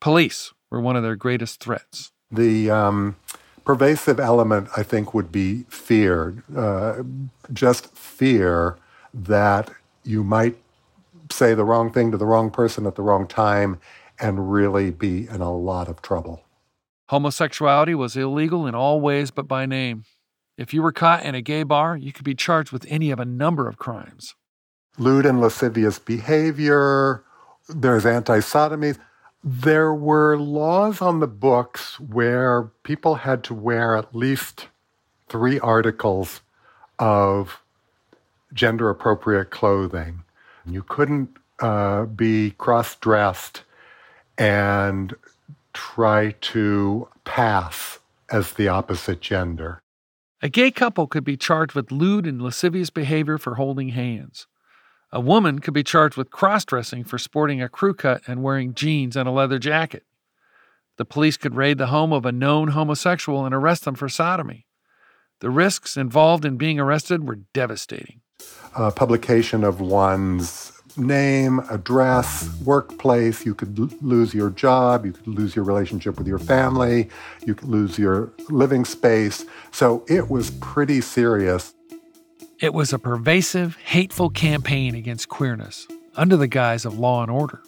police 0.00 0.52
were 0.70 0.80
one 0.80 0.96
of 0.96 1.02
their 1.02 1.16
greatest 1.16 1.60
threats. 1.60 2.12
The 2.30 2.70
um, 2.70 3.16
pervasive 3.64 4.20
element, 4.20 4.68
I 4.76 4.82
think, 4.82 5.14
would 5.14 5.32
be 5.32 5.64
fear. 5.70 6.44
Uh, 6.54 7.02
just 7.52 7.88
fear 7.96 8.76
that 9.12 9.70
you 10.04 10.22
might 10.22 10.56
say 11.30 11.54
the 11.54 11.64
wrong 11.64 11.90
thing 11.90 12.10
to 12.12 12.16
the 12.18 12.26
wrong 12.26 12.50
person 12.50 12.86
at 12.86 12.94
the 12.94 13.02
wrong 13.02 13.26
time 13.26 13.80
and 14.20 14.52
really 14.52 14.90
be 14.90 15.26
in 15.26 15.40
a 15.40 15.52
lot 15.52 15.88
of 15.88 16.02
trouble. 16.02 16.44
Homosexuality 17.08 17.94
was 17.94 18.16
illegal 18.16 18.66
in 18.66 18.74
all 18.74 19.00
ways 19.00 19.30
but 19.30 19.48
by 19.48 19.66
name. 19.66 20.04
If 20.56 20.74
you 20.74 20.82
were 20.82 20.92
caught 20.92 21.24
in 21.24 21.34
a 21.34 21.40
gay 21.40 21.62
bar, 21.62 21.96
you 21.96 22.12
could 22.12 22.24
be 22.24 22.34
charged 22.34 22.72
with 22.72 22.84
any 22.88 23.10
of 23.10 23.20
a 23.20 23.24
number 23.24 23.68
of 23.68 23.78
crimes. 23.78 24.34
Lewd 24.98 25.24
and 25.24 25.40
lascivious 25.40 25.98
behavior, 25.98 27.22
there's 27.68 28.04
anti 28.04 28.40
sodomy. 28.40 28.94
There 29.44 29.94
were 29.94 30.36
laws 30.36 31.00
on 31.00 31.20
the 31.20 31.28
books 31.28 32.00
where 32.00 32.64
people 32.82 33.14
had 33.14 33.44
to 33.44 33.54
wear 33.54 33.96
at 33.96 34.14
least 34.14 34.66
three 35.28 35.60
articles 35.60 36.40
of 36.98 37.62
gender 38.52 38.90
appropriate 38.90 39.50
clothing. 39.50 40.24
You 40.66 40.82
couldn't 40.82 41.36
uh, 41.60 42.06
be 42.06 42.50
cross 42.52 42.96
dressed 42.96 43.62
and 44.36 45.14
try 45.78 46.34
to 46.40 47.08
pass 47.24 48.00
as 48.30 48.54
the 48.54 48.66
opposite 48.66 49.20
gender. 49.20 49.80
A 50.42 50.48
gay 50.48 50.72
couple 50.72 51.06
could 51.06 51.22
be 51.22 51.36
charged 51.36 51.74
with 51.74 51.92
lewd 51.92 52.26
and 52.26 52.42
lascivious 52.42 52.90
behavior 52.90 53.38
for 53.38 53.54
holding 53.54 53.90
hands. 53.90 54.48
A 55.12 55.20
woman 55.20 55.60
could 55.60 55.74
be 55.74 55.84
charged 55.84 56.16
with 56.16 56.32
cross 56.32 56.64
dressing 56.64 57.04
for 57.04 57.16
sporting 57.16 57.62
a 57.62 57.68
crew 57.68 57.94
cut 57.94 58.22
and 58.26 58.42
wearing 58.42 58.74
jeans 58.74 59.16
and 59.16 59.28
a 59.28 59.32
leather 59.32 59.60
jacket. 59.60 60.04
The 60.96 61.04
police 61.04 61.36
could 61.36 61.54
raid 61.54 61.78
the 61.78 61.86
home 61.86 62.12
of 62.12 62.26
a 62.26 62.32
known 62.32 62.68
homosexual 62.68 63.46
and 63.46 63.54
arrest 63.54 63.84
them 63.84 63.94
for 63.94 64.08
sodomy. 64.08 64.66
The 65.40 65.50
risks 65.50 65.96
involved 65.96 66.44
in 66.44 66.56
being 66.56 66.80
arrested 66.80 67.26
were 67.26 67.38
devastating. 67.54 68.20
Uh, 68.74 68.90
publication 68.90 69.62
of 69.62 69.80
one's 69.80 70.72
name, 70.96 71.60
address, 71.70 72.48
workplace. 72.64 73.44
You 73.44 73.54
could 73.54 73.78
l- 73.78 73.90
lose 74.00 74.34
your 74.34 74.50
job. 74.50 75.04
You 75.04 75.12
could 75.12 75.26
lose 75.26 75.54
your 75.54 75.64
relationship 75.64 76.18
with 76.18 76.26
your 76.26 76.38
family. 76.38 77.08
You 77.44 77.54
could 77.54 77.68
lose 77.68 77.98
your 77.98 78.32
living 78.48 78.84
space. 78.84 79.44
So 79.72 80.04
it 80.08 80.30
was 80.30 80.50
pretty 80.52 81.00
serious. 81.00 81.74
It 82.60 82.74
was 82.74 82.92
a 82.92 82.98
pervasive, 82.98 83.76
hateful 83.76 84.30
campaign 84.30 84.94
against 84.94 85.28
queerness 85.28 85.86
under 86.16 86.36
the 86.36 86.48
guise 86.48 86.84
of 86.84 86.98
law 86.98 87.22
and 87.22 87.30
order. 87.30 87.62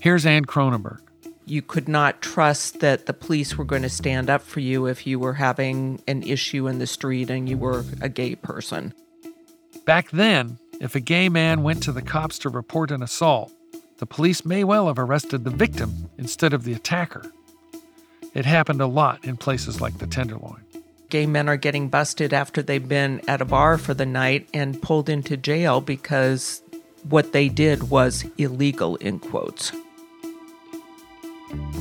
Here's 0.00 0.24
Anne 0.24 0.44
Kronenberg. 0.44 1.00
You 1.44 1.62
could 1.62 1.88
not 1.88 2.22
trust 2.22 2.78
that 2.78 3.06
the 3.06 3.12
police 3.12 3.58
were 3.58 3.64
going 3.64 3.82
to 3.82 3.88
stand 3.88 4.30
up 4.30 4.42
for 4.42 4.60
you 4.60 4.86
if 4.86 5.06
you 5.06 5.18
were 5.18 5.32
having 5.32 6.00
an 6.06 6.22
issue 6.22 6.68
in 6.68 6.78
the 6.78 6.86
street 6.86 7.28
and 7.28 7.48
you 7.48 7.58
were 7.58 7.84
a 8.00 8.08
gay 8.08 8.36
person. 8.36 8.94
Back 9.84 10.10
then, 10.12 10.58
if 10.80 10.94
a 10.94 11.00
gay 11.00 11.28
man 11.28 11.62
went 11.62 11.82
to 11.82 11.92
the 11.92 12.02
cops 12.02 12.38
to 12.40 12.48
report 12.48 12.90
an 12.90 13.02
assault, 13.02 13.52
the 13.98 14.06
police 14.06 14.46
may 14.46 14.64
well 14.64 14.86
have 14.86 14.98
arrested 14.98 15.44
the 15.44 15.50
victim 15.50 16.08
instead 16.16 16.54
of 16.54 16.64
the 16.64 16.72
attacker. 16.72 17.30
It 18.32 18.46
happened 18.46 18.80
a 18.80 18.86
lot 18.86 19.22
in 19.24 19.36
places 19.36 19.80
like 19.80 19.98
the 19.98 20.06
Tenderloin. 20.06 20.64
Gay 21.10 21.26
men 21.26 21.48
are 21.50 21.56
getting 21.56 21.88
busted 21.88 22.32
after 22.32 22.62
they've 22.62 22.88
been 22.88 23.20
at 23.28 23.42
a 23.42 23.44
bar 23.44 23.76
for 23.76 23.92
the 23.92 24.06
night 24.06 24.48
and 24.54 24.80
pulled 24.80 25.10
into 25.10 25.36
jail 25.36 25.82
because 25.82 26.62
what 27.08 27.32
they 27.32 27.48
did 27.48 27.90
was 27.90 28.24
illegal, 28.38 28.96
in 28.96 29.18
quotes. 29.18 29.72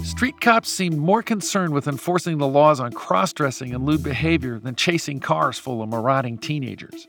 Street 0.03 0.41
cops 0.41 0.69
seemed 0.69 0.97
more 0.97 1.21
concerned 1.21 1.73
with 1.73 1.87
enforcing 1.87 2.37
the 2.37 2.47
laws 2.47 2.79
on 2.79 2.91
cross 2.91 3.31
dressing 3.31 3.73
and 3.73 3.85
lewd 3.85 4.03
behavior 4.03 4.59
than 4.59 4.75
chasing 4.75 5.19
cars 5.19 5.57
full 5.57 5.81
of 5.81 5.89
marauding 5.89 6.37
teenagers. 6.37 7.07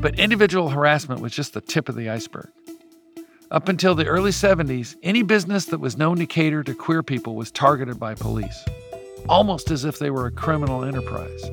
But 0.00 0.18
individual 0.18 0.68
harassment 0.68 1.20
was 1.20 1.32
just 1.32 1.54
the 1.54 1.60
tip 1.60 1.88
of 1.88 1.96
the 1.96 2.10
iceberg. 2.10 2.48
Up 3.50 3.68
until 3.68 3.94
the 3.94 4.06
early 4.06 4.30
70s, 4.30 4.96
any 5.02 5.22
business 5.22 5.66
that 5.66 5.78
was 5.78 5.96
known 5.96 6.16
to 6.16 6.26
cater 6.26 6.62
to 6.64 6.74
queer 6.74 7.02
people 7.02 7.36
was 7.36 7.50
targeted 7.50 8.00
by 8.00 8.14
police, 8.14 8.64
almost 9.28 9.70
as 9.70 9.84
if 9.84 9.98
they 9.98 10.10
were 10.10 10.26
a 10.26 10.30
criminal 10.30 10.84
enterprise. 10.84 11.44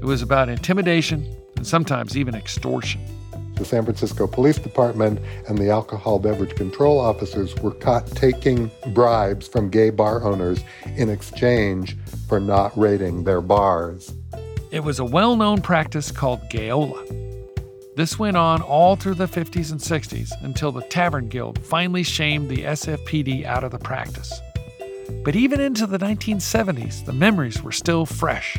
It 0.00 0.04
was 0.04 0.22
about 0.22 0.48
intimidation 0.48 1.26
and 1.56 1.66
sometimes 1.66 2.16
even 2.16 2.34
extortion. 2.34 3.00
The 3.56 3.64
San 3.64 3.84
Francisco 3.84 4.26
Police 4.26 4.58
Department 4.58 5.20
and 5.48 5.58
the 5.58 5.70
alcohol 5.70 6.18
beverage 6.18 6.56
control 6.56 6.98
officers 6.98 7.54
were 7.56 7.70
caught 7.70 8.06
taking 8.08 8.70
bribes 8.88 9.46
from 9.46 9.70
gay 9.70 9.90
bar 9.90 10.24
owners 10.24 10.64
in 10.96 11.08
exchange 11.08 11.96
for 12.28 12.40
not 12.40 12.76
raiding 12.76 13.24
their 13.24 13.40
bars. 13.40 14.12
It 14.72 14.80
was 14.80 14.98
a 14.98 15.04
well 15.04 15.36
known 15.36 15.60
practice 15.60 16.10
called 16.10 16.40
gayola. 16.50 17.23
This 17.96 18.18
went 18.18 18.36
on 18.36 18.60
all 18.60 18.96
through 18.96 19.14
the 19.14 19.26
50s 19.26 19.70
and 19.70 19.80
60s 19.80 20.32
until 20.42 20.72
the 20.72 20.82
Tavern 20.82 21.28
Guild 21.28 21.64
finally 21.64 22.02
shamed 22.02 22.48
the 22.48 22.64
SFPD 22.64 23.44
out 23.44 23.62
of 23.62 23.70
the 23.70 23.78
practice. 23.78 24.32
But 25.22 25.36
even 25.36 25.60
into 25.60 25.86
the 25.86 25.98
1970s, 25.98 27.04
the 27.04 27.12
memories 27.12 27.62
were 27.62 27.70
still 27.70 28.04
fresh. 28.04 28.58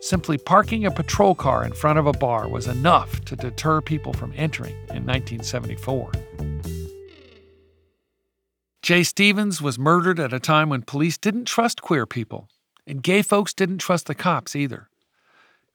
Simply 0.00 0.36
parking 0.36 0.84
a 0.84 0.90
patrol 0.90 1.34
car 1.34 1.64
in 1.64 1.72
front 1.72 1.98
of 1.98 2.06
a 2.06 2.12
bar 2.12 2.46
was 2.46 2.66
enough 2.66 3.24
to 3.24 3.36
deter 3.36 3.80
people 3.80 4.12
from 4.12 4.34
entering 4.36 4.74
in 4.90 5.06
1974. 5.06 6.12
Jae 8.82 9.06
Stevens 9.06 9.62
was 9.62 9.78
murdered 9.78 10.20
at 10.20 10.32
a 10.32 10.40
time 10.40 10.68
when 10.68 10.82
police 10.82 11.16
didn't 11.16 11.46
trust 11.46 11.80
queer 11.80 12.04
people, 12.04 12.48
and 12.86 13.02
gay 13.02 13.22
folks 13.22 13.54
didn't 13.54 13.78
trust 13.78 14.06
the 14.06 14.14
cops 14.14 14.54
either. 14.54 14.90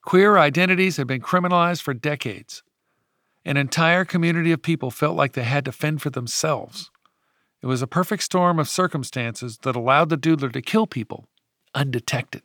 Queer 0.04 0.38
identities 0.38 0.98
had 0.98 1.08
been 1.08 1.22
criminalized 1.22 1.82
for 1.82 1.94
decades. 1.94 2.64
An 3.48 3.56
entire 3.56 4.04
community 4.04 4.52
of 4.52 4.62
people 4.62 4.92
felt 4.92 5.16
like 5.16 5.32
they 5.32 5.44
had 5.44 5.64
to 5.64 5.72
fend 5.72 6.02
for 6.02 6.10
themselves. 6.10 6.92
It 7.62 7.66
was 7.66 7.82
a 7.82 7.88
perfect 7.88 8.24
storm 8.24 8.60
of 8.60 8.68
circumstances 8.68 9.60
that 9.60 9.74
allowed 9.74 10.10
the 10.10 10.18
doodler 10.18 10.52
to 10.52 10.62
kill 10.62 10.86
people 10.86 11.30
undetected. 11.74 12.42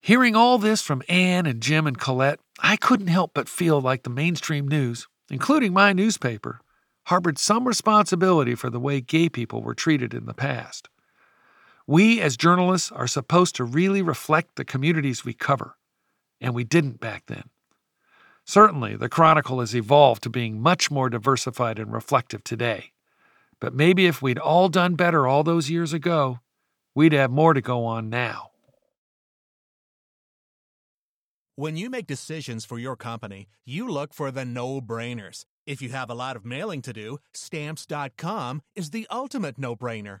Hearing 0.00 0.34
all 0.34 0.56
this 0.56 0.80
from 0.80 1.02
Anne 1.06 1.44
and 1.44 1.60
Jim 1.60 1.86
and 1.86 1.98
Colette, 1.98 2.40
I 2.60 2.76
couldn't 2.76 3.08
help 3.08 3.32
but 3.34 3.46
feel 3.46 3.78
like 3.78 4.04
the 4.04 4.10
mainstream 4.10 4.66
news, 4.66 5.06
including 5.30 5.74
my 5.74 5.92
newspaper, 5.92 6.62
harbored 7.08 7.36
some 7.36 7.68
responsibility 7.68 8.54
for 8.54 8.70
the 8.70 8.80
way 8.80 9.02
gay 9.02 9.28
people 9.28 9.62
were 9.62 9.74
treated 9.74 10.14
in 10.14 10.24
the 10.24 10.32
past. 10.32 10.88
We, 11.86 12.22
as 12.22 12.38
journalists, 12.38 12.90
are 12.90 13.06
supposed 13.06 13.54
to 13.56 13.64
really 13.64 14.00
reflect 14.00 14.56
the 14.56 14.64
communities 14.64 15.26
we 15.26 15.34
cover, 15.34 15.76
and 16.40 16.54
we 16.54 16.64
didn't 16.64 17.00
back 17.00 17.24
then. 17.26 17.50
Certainly, 18.44 18.96
the 18.96 19.08
Chronicle 19.08 19.60
has 19.60 19.74
evolved 19.74 20.22
to 20.22 20.30
being 20.30 20.60
much 20.60 20.90
more 20.90 21.08
diversified 21.08 21.78
and 21.78 21.92
reflective 21.92 22.44
today. 22.44 22.92
But 23.60 23.74
maybe 23.74 24.06
if 24.06 24.20
we'd 24.20 24.38
all 24.38 24.68
done 24.68 24.94
better 24.94 25.26
all 25.26 25.42
those 25.42 25.70
years 25.70 25.92
ago, 25.92 26.40
we'd 26.94 27.12
have 27.12 27.30
more 27.30 27.54
to 27.54 27.60
go 27.60 27.84
on 27.84 28.10
now. 28.10 28.50
When 31.56 31.76
you 31.76 31.88
make 31.88 32.06
decisions 32.06 32.64
for 32.64 32.78
your 32.78 32.96
company, 32.96 33.48
you 33.64 33.88
look 33.88 34.12
for 34.12 34.30
the 34.30 34.44
no 34.44 34.80
brainers. 34.80 35.44
If 35.66 35.80
you 35.80 35.90
have 35.90 36.10
a 36.10 36.14
lot 36.14 36.36
of 36.36 36.44
mailing 36.44 36.82
to 36.82 36.92
do, 36.92 37.18
stamps.com 37.32 38.60
is 38.74 38.90
the 38.90 39.06
ultimate 39.10 39.56
no 39.56 39.76
brainer. 39.76 40.20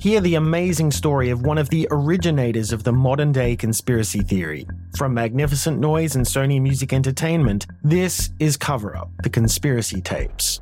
Hear 0.00 0.20
the 0.20 0.34
amazing 0.34 0.90
story 0.90 1.30
of 1.30 1.46
one 1.46 1.56
of 1.56 1.70
the 1.70 1.86
originators 1.90 2.72
of 2.72 2.82
the 2.82 2.92
modern 2.92 3.30
day 3.30 3.54
conspiracy 3.54 4.20
theory. 4.20 4.66
From 4.96 5.14
Magnificent 5.14 5.78
Noise 5.78 6.16
and 6.16 6.26
Sony 6.26 6.60
Music 6.60 6.92
Entertainment, 6.92 7.66
this 7.82 8.30
is 8.40 8.56
Cover 8.56 8.96
Up 8.96 9.08
The 9.22 9.30
Conspiracy 9.30 10.00
Tapes. 10.00 10.60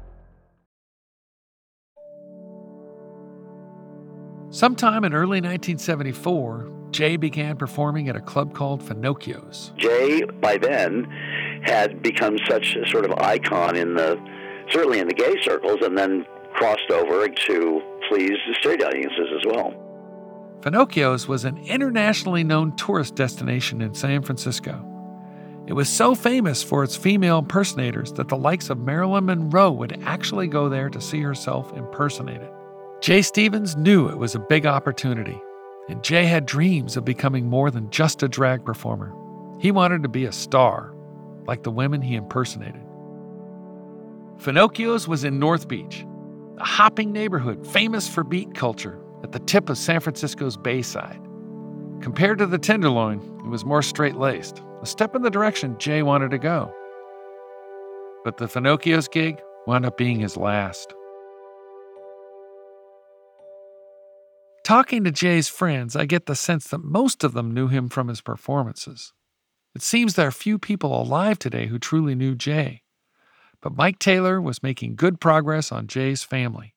Sometime 4.51 5.03
in 5.05 5.15
early 5.15 5.41
1974, 5.41 6.71
Jae 6.91 7.19
began 7.19 7.57
performing 7.57 8.11
at 8.11 8.17
a 8.17 8.21
club 8.21 8.55
called 8.55 8.83
Finocchio's. 8.83 9.73
Jae, 9.79 10.41
by 10.43 10.59
then, 10.59 11.05
had 11.65 12.03
become 12.03 12.37
such 12.49 12.77
a 12.77 12.87
sort 12.91 13.07
of 13.07 13.13
icon 13.19 13.77
in 13.77 13.95
the, 13.95 14.21
certainly 14.71 15.01
in 15.01 15.09
the 15.09 15.15
gay 15.15 15.41
circles, 15.41 15.79
and 15.81 15.97
then 15.97 16.27
crossed 16.53 16.91
over 16.91 17.29
to 17.29 17.83
please 18.13 18.39
straight 18.59 18.83
audiences 18.85 19.29
as 19.35 19.43
well. 19.47 19.73
Finocchio's 20.61 21.27
was 21.27 21.45
an 21.45 21.57
internationally 21.59 22.45
known 22.45 22.77
tourist 22.77 23.15
destination 23.15 23.81
in 23.81 23.95
San 23.95 24.23
Francisco. 24.23 24.87
It 25.67 25.73
was 25.73 25.89
so 25.89 26.15
famous 26.15 26.63
for 26.63 26.85
its 26.85 26.95
female 26.95 27.39
impersonators 27.39 28.13
that 28.13 28.29
the 28.29 28.37
likes 28.37 28.69
of 28.69 28.79
Marilyn 28.79 29.25
Monroe 29.27 29.73
would 29.73 30.01
actually 30.05 30.47
go 30.47 30.69
there 30.69 30.91
to 30.91 31.01
see 31.01 31.21
herself 31.21 31.73
impersonated. 31.77 32.49
Jae 33.01 33.25
Stevens 33.25 33.77
knew 33.77 34.09
it 34.09 34.19
was 34.19 34.35
a 34.35 34.41
big 34.41 34.67
opportunity, 34.67 35.41
and 35.89 36.03
Jae 36.03 36.29
had 36.29 36.47
dreams 36.47 36.97
of 36.97 37.05
becoming 37.05 37.49
more 37.49 37.71
than 37.71 37.91
just 37.91 38.23
a 38.23 38.29
drag 38.29 38.65
performer. 38.65 39.15
He 39.59 39.73
wanted 39.73 40.03
to 40.03 40.09
be 40.09 40.27
a 40.27 40.33
star, 40.33 40.95
like 41.47 41.63
the 41.63 41.71
women 41.71 42.03
he 42.03 42.15
impersonated. 42.15 42.83
Finocchio's 44.39 45.09
was 45.09 45.25
in 45.25 45.39
North 45.39 45.67
Beach, 45.67 46.05
a 46.63 46.65
hopping 46.65 47.11
neighborhood 47.13 47.67
famous 47.67 48.09
for 48.09 48.23
beat 48.23 48.55
culture 48.55 48.97
at 49.25 49.33
the 49.33 49.41
tip 49.41 49.69
of 49.69 49.77
San 49.77 49.99
Francisco's 49.99 50.57
Bayside. 50.57 51.21
Compared 52.01 52.39
to 52.39 52.47
the 52.47 52.59
Tenderloin, 52.59 53.19
it 53.45 53.49
was 53.49 53.65
more 53.65 53.83
straight 53.83 54.15
laced, 54.15 54.63
a 54.81 54.87
step 54.87 55.17
in 55.17 55.23
the 55.23 55.31
direction 55.31 55.75
Jae 55.77 56.05
wanted 56.05 56.31
to 56.31 56.39
go. 56.39 56.73
But 58.25 58.37
the 58.37 58.47
Finocchio's 58.47 59.09
gig 59.09 59.41
wound 59.67 59.85
up 59.85 59.97
being 59.97 60.21
his 60.21 60.37
last. 60.37 60.95
Talking 64.63 65.03
to 65.03 65.11
Jae's 65.11 65.49
friends, 65.49 65.97
I 65.97 66.07
get 66.07 66.27
the 66.27 66.37
sense 66.37 66.69
that 66.69 66.85
most 66.85 67.25
of 67.25 67.33
them 67.33 67.53
knew 67.53 67.67
him 67.67 67.89
from 67.89 68.07
his 68.07 68.21
performances. 68.21 69.13
It 69.75 69.83
seems 69.83 70.15
there 70.15 70.29
are 70.29 70.33
few 70.33 70.61
people 70.61 71.01
alive 71.01 71.41
today 71.41 71.67
who 71.67 71.81
truly 71.81 72.15
knew 72.15 72.37
Jae. 72.37 72.83
But 73.63 73.77
Mike 73.77 73.99
Taylor 73.99 74.41
was 74.41 74.63
making 74.63 74.97
good 74.97 75.21
progress 75.21 75.73
on 75.73 75.87
Jae's 75.87 76.25
family. 76.25 76.75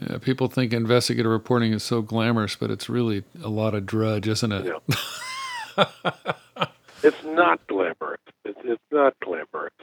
Yeah, 0.00 0.18
people 0.18 0.46
think 0.46 0.72
investigative 0.72 1.30
reporting 1.30 1.72
is 1.72 1.82
so 1.82 2.00
glamorous, 2.00 2.54
but 2.54 2.70
it's 2.70 2.88
really 2.88 3.24
a 3.42 3.48
lot 3.48 3.74
of 3.74 3.84
drudge, 3.84 4.28
isn't 4.28 4.52
it? 4.52 4.72
Yeah. 5.76 5.84
it's 7.02 7.24
not 7.24 7.66
glamorous. 7.66 8.20
It's, 8.44 8.58
it's 8.62 8.82
not 8.92 9.14
glamorous. 9.20 9.74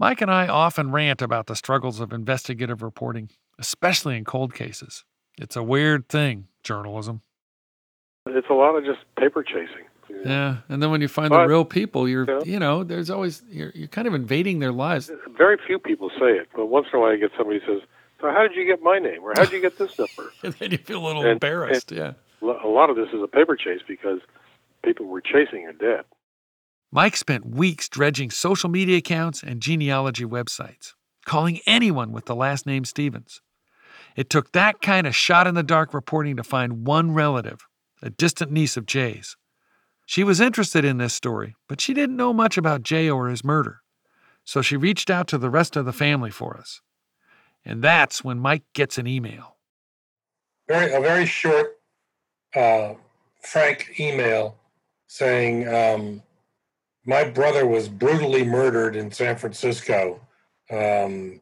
Mike 0.00 0.20
and 0.20 0.30
I 0.30 0.48
often 0.48 0.90
rant 0.90 1.22
about 1.22 1.46
the 1.46 1.56
struggles 1.56 2.00
of 2.00 2.12
investigative 2.12 2.82
reporting, 2.82 3.30
especially 3.58 4.16
in 4.16 4.24
cold 4.24 4.54
cases. 4.54 5.04
It's 5.40 5.56
a 5.56 5.62
weird 5.62 6.08
thing, 6.08 6.48
journalism. 6.64 7.22
It's 8.26 8.48
a 8.50 8.54
lot 8.54 8.74
of 8.76 8.84
just 8.84 9.00
paper 9.18 9.42
chasing. 9.42 9.87
Yeah, 10.24 10.58
and 10.68 10.82
then 10.82 10.90
when 10.90 11.00
you 11.00 11.08
find 11.08 11.30
but, 11.30 11.42
the 11.42 11.48
real 11.48 11.64
people, 11.64 12.08
you're 12.08 12.28
yeah. 12.28 12.40
you 12.44 12.58
know, 12.58 12.84
there's 12.84 13.10
always 13.10 13.42
you're 13.48 13.72
you're 13.74 13.88
kind 13.88 14.08
of 14.08 14.14
invading 14.14 14.58
their 14.58 14.72
lives. 14.72 15.10
Very 15.36 15.58
few 15.66 15.78
people 15.78 16.10
say 16.10 16.32
it, 16.32 16.48
but 16.54 16.66
once 16.66 16.86
in 16.92 16.98
a 16.98 17.02
while 17.02 17.12
you 17.12 17.20
get 17.20 17.30
somebody 17.36 17.60
who 17.64 17.74
says, 17.74 17.88
"So 18.20 18.30
how 18.30 18.42
did 18.42 18.56
you 18.56 18.64
get 18.66 18.82
my 18.82 18.98
name?" 18.98 19.22
or 19.22 19.32
"How 19.36 19.44
did 19.44 19.52
you 19.52 19.60
get 19.60 19.78
this 19.78 19.98
number?" 19.98 20.32
and 20.42 20.54
then 20.54 20.70
you 20.70 20.78
feel 20.78 21.04
a 21.04 21.06
little 21.06 21.22
and, 21.22 21.32
embarrassed. 21.32 21.92
And 21.92 21.98
yeah, 21.98 22.12
a 22.42 22.68
lot 22.68 22.90
of 22.90 22.96
this 22.96 23.08
is 23.12 23.22
a 23.22 23.28
paper 23.28 23.56
chase 23.56 23.80
because 23.86 24.20
people 24.82 25.06
were 25.06 25.20
chasing 25.20 25.66
are 25.66 25.72
debt. 25.72 26.06
Mike 26.90 27.16
spent 27.16 27.44
weeks 27.44 27.88
dredging 27.88 28.30
social 28.30 28.70
media 28.70 28.96
accounts 28.96 29.42
and 29.42 29.60
genealogy 29.60 30.24
websites, 30.24 30.94
calling 31.26 31.60
anyone 31.66 32.12
with 32.12 32.24
the 32.24 32.34
last 32.34 32.66
name 32.66 32.84
Stevens. 32.84 33.42
It 34.16 34.30
took 34.30 34.52
that 34.52 34.80
kind 34.80 35.06
of 35.06 35.14
shot 35.14 35.46
in 35.46 35.54
the 35.54 35.62
dark 35.62 35.94
reporting 35.94 36.36
to 36.36 36.42
find 36.42 36.86
one 36.86 37.12
relative, 37.12 37.60
a 38.02 38.10
distant 38.10 38.50
niece 38.50 38.76
of 38.76 38.84
Jae's. 38.84 39.36
She 40.08 40.24
was 40.24 40.40
interested 40.40 40.86
in 40.86 40.96
this 40.96 41.12
story, 41.12 41.54
but 41.68 41.82
she 41.82 41.92
didn't 41.92 42.16
know 42.16 42.32
much 42.32 42.56
about 42.56 42.82
Jae 42.82 43.14
or 43.14 43.28
his 43.28 43.44
murder. 43.44 43.82
So 44.42 44.62
she 44.62 44.74
reached 44.74 45.10
out 45.10 45.28
to 45.28 45.36
the 45.36 45.50
rest 45.50 45.76
of 45.76 45.84
the 45.84 45.92
family 45.92 46.30
for 46.30 46.56
us. 46.56 46.80
And 47.62 47.82
that's 47.82 48.24
when 48.24 48.38
Mike 48.38 48.62
gets 48.72 48.96
an 48.96 49.06
email. 49.06 49.58
Very, 50.66 50.94
a 50.94 51.00
very 51.02 51.26
short, 51.26 51.78
uh, 52.56 52.94
frank 53.42 54.00
email 54.00 54.56
saying, 55.08 55.68
um, 55.68 56.22
My 57.04 57.24
brother 57.24 57.66
was 57.66 57.90
brutally 57.90 58.44
murdered 58.44 58.96
in 58.96 59.12
San 59.12 59.36
Francisco. 59.36 60.22
Um, 60.70 61.38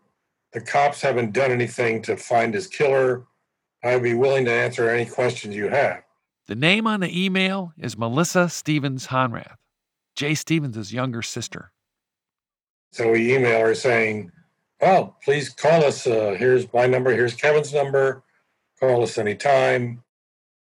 the 0.53 0.61
cops 0.61 1.01
haven't 1.03 1.33
done 1.33 1.53
anything 1.53 2.03
to 2.03 2.17
find 2.17 2.53
his 2.53 2.67
killer. 2.67 3.27
I'd 3.85 4.03
be 4.03 4.15
willing 4.15 4.45
to 4.47 4.53
answer 4.53 4.91
any 4.91 5.09
questions 5.09 5.55
you 5.55 5.69
have. 5.69 6.03
The 6.49 6.55
name 6.55 6.87
on 6.87 7.01
the 7.01 7.25
email 7.25 7.73
is 7.77 7.99
Melissa 7.99 8.49
Stevens 8.49 9.09
Honrath, 9.09 9.57
Jae 10.17 10.37
Stevens' 10.37 10.93
younger 10.93 11.23
sister. 11.23 11.73
So 12.93 13.11
we 13.11 13.35
email 13.35 13.61
her 13.61 13.75
saying, 13.75 14.31
Oh, 14.81 15.15
please 15.25 15.49
call 15.49 15.85
us. 15.85 16.07
Uh, 16.07 16.37
here's 16.39 16.73
my 16.73 16.87
number. 16.87 17.11
Here's 17.13 17.35
Kevin's 17.35 17.73
number. 17.73 18.23
Call 18.79 19.03
us 19.03 19.19
anytime. 19.19 20.03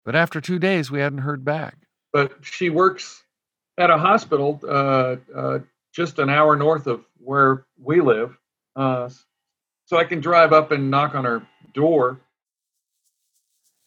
But 0.04 0.16
after 0.16 0.42
two 0.42 0.60
days, 0.60 0.92
we 0.92 1.00
hadn't 1.00 1.20
heard 1.20 1.46
back. 1.46 1.78
But 2.12 2.34
she 2.42 2.70
works 2.70 3.24
at 3.78 3.90
a 3.90 3.98
hospital 3.98 4.60
uh, 4.68 5.16
uh, 5.34 5.60
just 5.94 6.20
an 6.20 6.30
hour 6.30 6.56
north 6.56 6.88
of 6.88 7.06
where 7.20 7.66
we 7.82 8.02
live. 8.02 8.38
Uh, 8.76 9.10
so 9.86 9.98
I 9.98 10.04
can 10.04 10.20
drive 10.20 10.52
up 10.52 10.72
and 10.72 10.92
knock 10.92 11.16
on 11.16 11.26
her 11.26 11.48
door. 11.74 12.20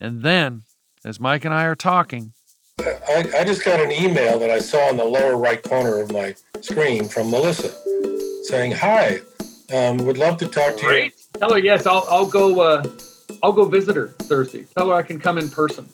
And 0.01 0.23
then, 0.23 0.63
as 1.05 1.21
Mike 1.21 1.45
and 1.45 1.55
I 1.55 1.65
are 1.65 1.75
talking, 1.75 2.33
I, 2.81 3.29
I 3.39 3.45
just 3.45 3.65
got 3.65 3.81
an 3.81 3.91
email 3.93 4.39
that 4.39 4.51
I 4.51 4.59
saw 4.59 4.89
in 4.91 4.97
the 4.97 5.05
lower 5.05 5.37
right 5.37 5.63
corner 5.63 6.01
of 6.01 6.13
my 6.13 6.35
screen 6.61 7.09
from 7.09 7.31
Melissa 7.31 7.71
saying, 8.45 8.73
"Hi, 8.73 9.21
um, 9.73 9.99
would 9.99 10.19
love 10.19 10.39
to 10.39 10.49
talk 10.49 10.77
to 10.77 10.85
Great. 10.85 11.15
you." 11.35 11.41
Tell 11.41 11.53
her 11.53 11.59
yes. 11.59 11.87
I'll 11.87 12.07
I'll 12.09 12.27
go. 12.27 12.61
Uh, 12.61 12.85
I'll 13.43 13.53
go 13.53 13.65
visit 13.65 13.97
her 13.97 14.09
Thursday. 14.09 14.65
Tell 14.77 14.89
her 14.89 14.95
I 14.95 15.03
can 15.03 15.19
come 15.21 15.39
in 15.39 15.49
person. 15.49 15.89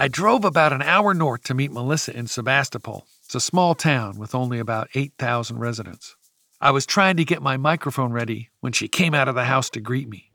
I 0.00 0.06
drove 0.06 0.44
about 0.44 0.72
an 0.72 0.82
hour 0.82 1.12
north 1.12 1.42
to 1.44 1.54
meet 1.54 1.72
Melissa 1.72 2.16
in 2.16 2.28
Sebastopol. 2.28 3.04
It's 3.24 3.34
a 3.34 3.40
small 3.40 3.74
town 3.74 4.16
with 4.16 4.32
only 4.32 4.60
about 4.60 4.88
8,000 4.94 5.58
residents. 5.58 6.14
I 6.60 6.72
was 6.72 6.86
trying 6.86 7.16
to 7.18 7.24
get 7.24 7.40
my 7.40 7.56
microphone 7.56 8.12
ready 8.12 8.50
when 8.60 8.72
she 8.72 8.88
came 8.88 9.14
out 9.14 9.28
of 9.28 9.36
the 9.36 9.44
house 9.44 9.70
to 9.70 9.80
greet 9.80 10.08
me. 10.08 10.32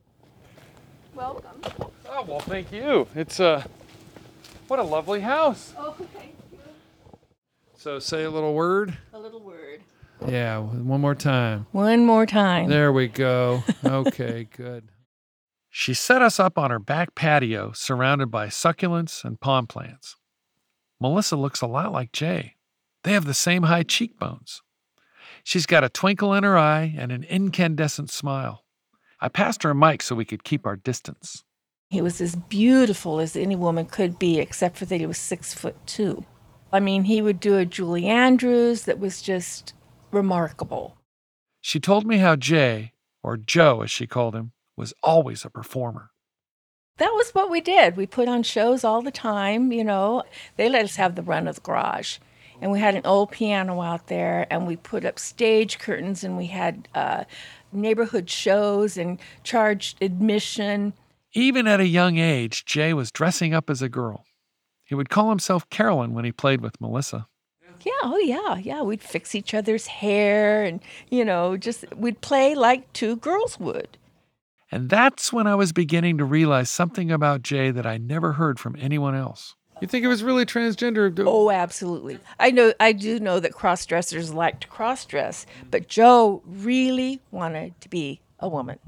Welcome. 1.14 1.62
Oh, 2.10 2.24
well, 2.26 2.40
thank 2.40 2.72
you. 2.72 3.08
It's 3.14 3.42
a, 3.42 3.46
uh, 3.46 3.64
what 4.68 4.80
a 4.80 4.84
lovely 4.84 5.20
house. 5.20 5.74
Oh, 5.78 5.92
thank 6.14 6.34
you. 6.52 6.60
So 7.76 8.00
say 8.00 8.24
a 8.24 8.30
little 8.30 8.54
word. 8.54 8.98
A 9.14 9.20
little 9.20 9.42
word. 9.42 9.82
Yeah, 10.26 10.60
one 10.60 11.02
more 11.02 11.16
time. 11.16 11.68
One 11.74 12.06
more 12.06 12.26
time. 12.26 12.70
There 12.70 12.94
we 12.94 13.10
go. 13.10 13.64
Okay, 13.84 14.48
good. 14.56 14.88
She 15.70 15.94
set 15.94 16.22
us 16.22 16.40
up 16.40 16.58
on 16.58 16.72
her 16.72 16.80
back 16.80 17.16
patio 17.16 17.74
surrounded 17.74 18.28
by 18.28 18.48
succulents 18.48 19.26
and 19.26 19.42
palm 19.42 19.68
plants. 19.68 20.16
Melissa 21.02 21.36
looks 21.36 21.60
a 21.62 21.68
lot 21.68 21.92
like 21.92 22.14
Jae. 22.14 22.52
They 23.04 23.12
have 23.12 23.26
the 23.26 23.34
same 23.34 23.64
high 23.64 23.84
cheekbones. 23.84 24.62
She's 25.44 25.66
got 25.66 25.84
a 25.84 25.90
twinkle 25.90 26.34
in 26.34 26.44
her 26.44 26.58
eye 26.58 26.96
and 26.98 27.12
an 27.12 27.24
incandescent 27.24 28.10
smile. 28.10 28.64
I 29.20 29.30
passed 29.30 29.64
her 29.64 29.72
a 29.72 29.76
mic 29.76 30.02
so 30.02 30.16
we 30.16 30.26
could 30.26 30.44
keep 30.44 30.66
our 30.66 30.76
distance. 30.76 31.44
He 31.90 32.02
was 32.02 32.20
as 32.22 32.36
beautiful 32.36 33.20
as 33.20 33.36
any 33.36 33.56
woman 33.56 33.86
could 33.86 34.18
be, 34.18 34.40
except 34.40 34.78
for 34.78 34.86
that 34.86 35.00
he 35.00 35.06
was 35.06 35.18
six 35.18 35.54
foot 35.54 35.76
two. 35.86 36.26
I 36.72 36.80
mean, 36.80 37.04
he 37.04 37.22
would 37.22 37.40
do 37.40 37.58
a 37.58 37.66
Julie 37.66 38.08
Andrews 38.08 38.84
that 38.84 39.00
was 39.00 39.22
just 39.22 39.74
remarkable. 40.12 40.98
She 41.62 41.80
told 41.80 42.08
me 42.08 42.18
how 42.18 42.36
Jae, 42.36 42.92
or 43.22 43.38
Joe 43.38 43.82
as 43.82 43.92
she 43.92 44.08
called 44.08 44.36
him, 44.36 44.54
was 44.76 44.94
always 45.04 45.46
a 45.46 45.50
performer. 45.50 46.10
That 46.98 47.14
was 47.14 47.32
what 47.32 47.50
we 47.50 47.62
did. 47.62 47.96
We 47.96 48.06
put 48.06 48.28
on 48.28 48.44
shows 48.44 48.84
all 48.84 49.02
the 49.02 49.12
time, 49.12 49.72
you 49.72 49.84
know. 49.84 50.24
They 50.58 50.70
let 50.70 50.86
us 50.86 50.96
have 50.96 51.16
the 51.16 51.22
run 51.22 51.48
of 51.48 51.56
the 51.56 51.62
garage. 51.62 52.18
And 52.62 52.72
we 52.72 52.80
had 52.80 52.96
an 52.96 53.06
old 53.06 53.32
piano 53.32 53.82
out 53.82 54.08
there, 54.08 54.48
and 54.50 54.66
we 54.66 54.76
put 54.76 55.06
up 55.06 55.20
stage 55.20 55.80
curtains, 55.80 56.24
and 56.24 56.38
we 56.38 56.48
had 56.48 56.88
uh, 56.96 57.24
neighborhood 57.72 58.30
shows 58.30 58.98
and 58.98 59.20
charged 59.44 60.02
admission. 60.02 60.94
Even 61.34 61.68
at 61.68 61.80
a 61.80 61.88
young 61.88 62.18
age, 62.18 62.66
Jae 62.66 62.94
was 62.94 63.12
dressing 63.12 63.54
up 63.54 63.70
as 63.70 63.82
a 63.82 63.90
girl. 63.90 64.26
He 64.84 64.96
would 64.96 65.10
call 65.10 65.30
himself 65.30 65.70
Carolyn 65.70 66.14
when 66.14 66.26
he 66.26 66.32
played 66.32 66.62
with 66.62 66.80
Melissa. 66.80 67.28
Yeah, 67.84 67.92
oh 68.04 68.18
yeah, 68.18 68.58
yeah. 68.58 68.82
We'd 68.82 69.02
fix 69.02 69.36
each 69.36 69.54
other's 69.54 69.88
hair 69.88 70.64
and, 70.64 70.80
you 71.10 71.26
know, 71.26 71.58
just 71.58 71.84
we'd 71.96 72.22
play 72.22 72.56
like 72.56 72.92
two 72.94 73.18
girls 73.18 73.60
would. 73.60 73.98
And 74.72 74.90
that's 74.90 75.34
when 75.34 75.48
I 75.48 75.56
was 75.56 75.74
beginning 75.74 76.18
to 76.18 76.26
realize 76.26 76.70
something 76.70 77.12
about 77.12 77.42
Jae 77.42 77.74
that 77.74 77.86
I 77.86 77.98
never 77.98 78.34
heard 78.34 78.60
from 78.60 78.76
anyone 78.80 79.16
else. 79.16 79.56
You 79.82 79.88
think 79.88 80.06
it 80.06 80.10
was 80.10 80.24
really 80.24 80.46
transgender? 80.46 81.14
Oh, 81.26 81.52
absolutely. 81.52 82.20
I 82.40 82.52
know 82.52 82.74
I 82.80 82.94
do 82.94 83.20
know 83.20 83.40
that 83.40 83.54
cross 83.54 83.86
dressers 83.86 84.34
like 84.34 84.62
to 84.62 84.68
cross 84.68 85.06
dress, 85.06 85.46
but 85.70 85.88
Joe 85.88 86.42
really 86.46 87.22
wanted 87.32 87.80
to 87.82 87.90
be 87.90 88.22
a 88.40 88.48
woman. 88.48 88.80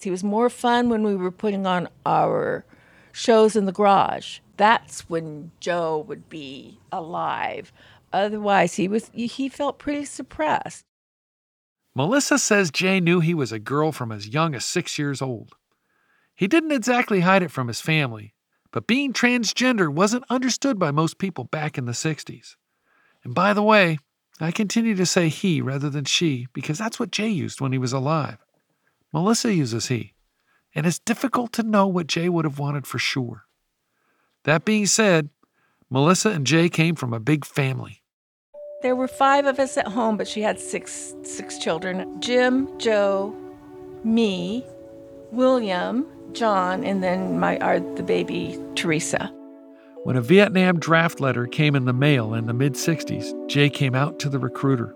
He 0.00 0.10
was 0.10 0.24
more 0.24 0.50
fun 0.50 0.88
when 0.88 1.02
we 1.02 1.14
were 1.14 1.30
putting 1.30 1.66
on 1.66 1.88
our 2.04 2.64
shows 3.12 3.54
in 3.54 3.66
the 3.66 3.72
garage. 3.72 4.40
That's 4.56 5.08
when 5.08 5.52
Joe 5.60 6.04
would 6.08 6.28
be 6.28 6.78
alive. 6.90 7.72
Otherwise, 8.12 8.74
he 8.74 8.88
was 8.88 9.10
he 9.14 9.48
felt 9.48 9.78
pretty 9.78 10.04
suppressed. 10.04 10.84
Melissa 11.94 12.38
says 12.38 12.70
Jae 12.70 13.02
knew 13.02 13.20
he 13.20 13.34
was 13.34 13.52
a 13.52 13.58
girl 13.58 13.92
from 13.92 14.10
as 14.10 14.28
young 14.28 14.54
as 14.54 14.64
six 14.64 14.98
years 14.98 15.20
old. 15.20 15.52
He 16.34 16.46
didn't 16.46 16.72
exactly 16.72 17.20
hide 17.20 17.42
it 17.42 17.50
from 17.50 17.68
his 17.68 17.80
family, 17.80 18.34
but 18.72 18.86
being 18.86 19.12
transgender 19.12 19.92
wasn't 19.92 20.24
understood 20.30 20.78
by 20.78 20.90
most 20.90 21.18
people 21.18 21.44
back 21.44 21.78
in 21.78 21.84
the 21.84 21.92
60s. 21.92 22.56
And 23.22 23.34
by 23.34 23.52
the 23.52 23.62
way, 23.62 23.98
I 24.40 24.50
continue 24.50 24.96
to 24.96 25.06
say 25.06 25.28
he 25.28 25.60
rather 25.60 25.90
than 25.90 26.04
she 26.04 26.48
because 26.52 26.78
that's 26.78 26.98
what 26.98 27.12
Jae 27.12 27.32
used 27.32 27.60
when 27.60 27.72
he 27.72 27.78
was 27.78 27.92
alive. 27.92 28.38
Melissa 29.12 29.52
uses 29.52 29.88
he, 29.88 30.14
and 30.74 30.86
it's 30.86 30.98
difficult 30.98 31.52
to 31.52 31.62
know 31.62 31.86
what 31.86 32.06
Jae 32.06 32.30
would 32.30 32.46
have 32.46 32.58
wanted 32.58 32.86
for 32.86 32.98
sure. 32.98 33.44
That 34.44 34.64
being 34.64 34.86
said, 34.86 35.28
Melissa 35.90 36.30
and 36.30 36.46
Jae 36.46 36.72
came 36.72 36.96
from 36.96 37.12
a 37.12 37.20
big 37.20 37.44
family. 37.44 38.02
There 38.80 38.96
were 38.96 39.06
five 39.06 39.46
of 39.46 39.60
us 39.60 39.76
at 39.76 39.86
home, 39.86 40.16
but 40.16 40.26
she 40.26 40.40
had 40.40 40.58
six 40.58 41.14
six 41.22 41.58
children: 41.58 42.20
Jim, 42.20 42.66
Joe, 42.78 43.36
me, 44.02 44.64
William, 45.32 46.06
John, 46.32 46.84
and 46.84 47.02
then 47.02 47.40
my 47.40 47.58
our, 47.58 47.80
the 47.80 48.02
baby 48.02 48.58
Teresa. 48.74 49.32
When 50.04 50.16
a 50.16 50.20
Vietnam 50.20 50.78
draft 50.78 51.20
letter 51.20 51.46
came 51.46 51.74
in 51.74 51.86
the 51.86 51.92
mail 51.92 52.34
in 52.34 52.46
the 52.46 52.52
mid 52.52 52.74
60s, 52.74 53.32
Jae 53.46 53.72
came 53.72 53.94
out 53.94 54.18
to 54.20 54.28
the 54.28 54.38
recruiter. 54.38 54.94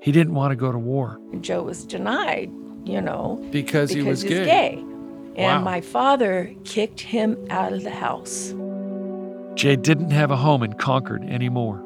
He 0.00 0.12
didn't 0.12 0.34
want 0.34 0.52
to 0.52 0.56
go 0.56 0.70
to 0.70 0.78
war. 0.78 1.18
Joe 1.40 1.62
was 1.62 1.84
denied, 1.84 2.50
you 2.84 3.00
know, 3.00 3.44
because, 3.50 3.90
because 3.90 3.90
he 3.90 4.02
was 4.02 4.22
gay. 4.22 4.44
gay. 4.44 4.78
And 5.36 5.36
wow. 5.36 5.60
my 5.62 5.80
father 5.80 6.54
kicked 6.64 7.00
him 7.00 7.36
out 7.50 7.72
of 7.72 7.82
the 7.82 7.90
house. 7.90 8.52
Jae 9.54 9.80
didn't 9.82 10.10
have 10.10 10.30
a 10.30 10.36
home 10.36 10.62
in 10.62 10.74
Concord 10.74 11.24
anymore. 11.24 11.82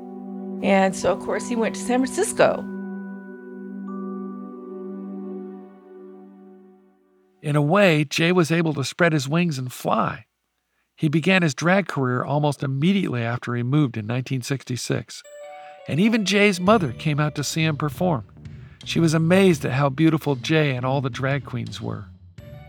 And 0.62 0.94
so, 0.94 1.12
of 1.12 1.20
course, 1.20 1.48
he 1.48 1.56
went 1.56 1.76
to 1.76 1.80
San 1.80 2.00
Francisco. 2.00 2.62
In 7.42 7.56
a 7.56 7.62
way, 7.62 8.04
Jae 8.04 8.32
was 8.32 8.52
able 8.52 8.74
to 8.74 8.84
spread 8.84 9.14
his 9.14 9.28
wings 9.28 9.58
and 9.58 9.72
fly. 9.72 10.26
He 10.94 11.08
began 11.08 11.40
his 11.42 11.54
drag 11.54 11.88
career 11.88 12.22
almost 12.22 12.62
immediately 12.62 13.22
after 13.22 13.54
he 13.54 13.62
moved 13.62 13.96
in 13.96 14.04
1966. 14.04 15.22
And 15.88 15.98
even 15.98 16.24
Jae's 16.24 16.60
mother 16.60 16.92
came 16.92 17.18
out 17.18 17.34
to 17.36 17.44
see 17.44 17.64
him 17.64 17.78
perform. 17.78 18.26
She 18.84 19.00
was 19.00 19.14
amazed 19.14 19.64
at 19.64 19.72
how 19.72 19.88
beautiful 19.88 20.36
Jae 20.36 20.76
and 20.76 20.84
all 20.84 21.00
the 21.00 21.08
drag 21.08 21.46
queens 21.46 21.80
were. 21.80 22.04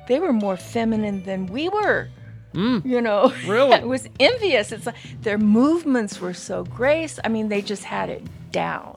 They 0.07 0.19
were 0.19 0.31
more 0.31 0.55
feminine 0.55 1.23
than 1.23 1.47
we 1.47 1.67
were. 1.67 2.07
Mm, 2.53 2.85
you 2.85 3.01
know, 3.01 3.33
really, 3.45 3.75
it 3.75 3.87
was 3.87 4.07
envious. 4.19 4.71
It's 4.71 4.85
like 4.85 4.95
their 5.21 5.37
movements 5.37 6.19
were 6.21 6.33
so 6.33 6.63
grace. 6.63 7.19
I 7.23 7.27
mean, 7.27 7.49
they 7.49 7.61
just 7.61 7.83
had 7.83 8.09
it 8.09 8.23
down. 8.51 8.95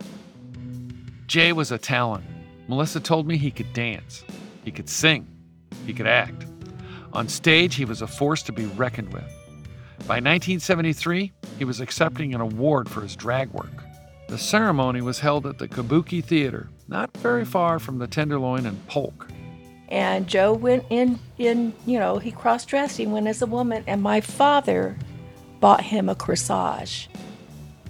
Jae 1.26 1.52
was 1.52 1.72
a 1.72 1.78
talent. 1.78 2.24
Melissa 2.68 3.00
told 3.00 3.26
me 3.26 3.36
he 3.36 3.50
could 3.50 3.72
dance, 3.72 4.24
he 4.64 4.70
could 4.70 4.88
sing, 4.88 5.26
he 5.86 5.92
could 5.92 6.06
act. 6.06 6.46
On 7.12 7.28
stage, 7.28 7.74
he 7.76 7.84
was 7.84 8.02
a 8.02 8.06
force 8.06 8.42
to 8.44 8.52
be 8.52 8.66
reckoned 8.66 9.12
with. 9.12 9.24
By 10.06 10.16
1973, 10.16 11.32
he 11.58 11.64
was 11.64 11.80
accepting 11.80 12.34
an 12.34 12.40
award 12.40 12.88
for 12.88 13.00
his 13.00 13.16
drag 13.16 13.50
work. 13.50 13.84
The 14.28 14.38
ceremony 14.38 15.00
was 15.00 15.20
held 15.20 15.46
at 15.46 15.58
the 15.58 15.68
Kabuki 15.68 16.22
Theater, 16.24 16.68
not 16.88 17.16
very 17.18 17.44
far 17.44 17.78
from 17.78 17.98
the 17.98 18.06
Tenderloin 18.06 18.66
and 18.66 18.86
Polk. 18.88 19.28
And 19.88 20.26
Joe 20.26 20.52
went 20.52 20.84
in, 20.90 21.18
in 21.38 21.72
you 21.86 21.98
know, 21.98 22.18
he 22.18 22.32
cross 22.32 22.64
dressed, 22.64 22.96
he 22.96 23.06
went 23.06 23.28
as 23.28 23.42
a 23.42 23.46
woman. 23.46 23.84
And 23.86 24.02
my 24.02 24.20
father 24.20 24.96
bought 25.60 25.82
him 25.82 26.08
a 26.08 26.14
corsage 26.14 27.08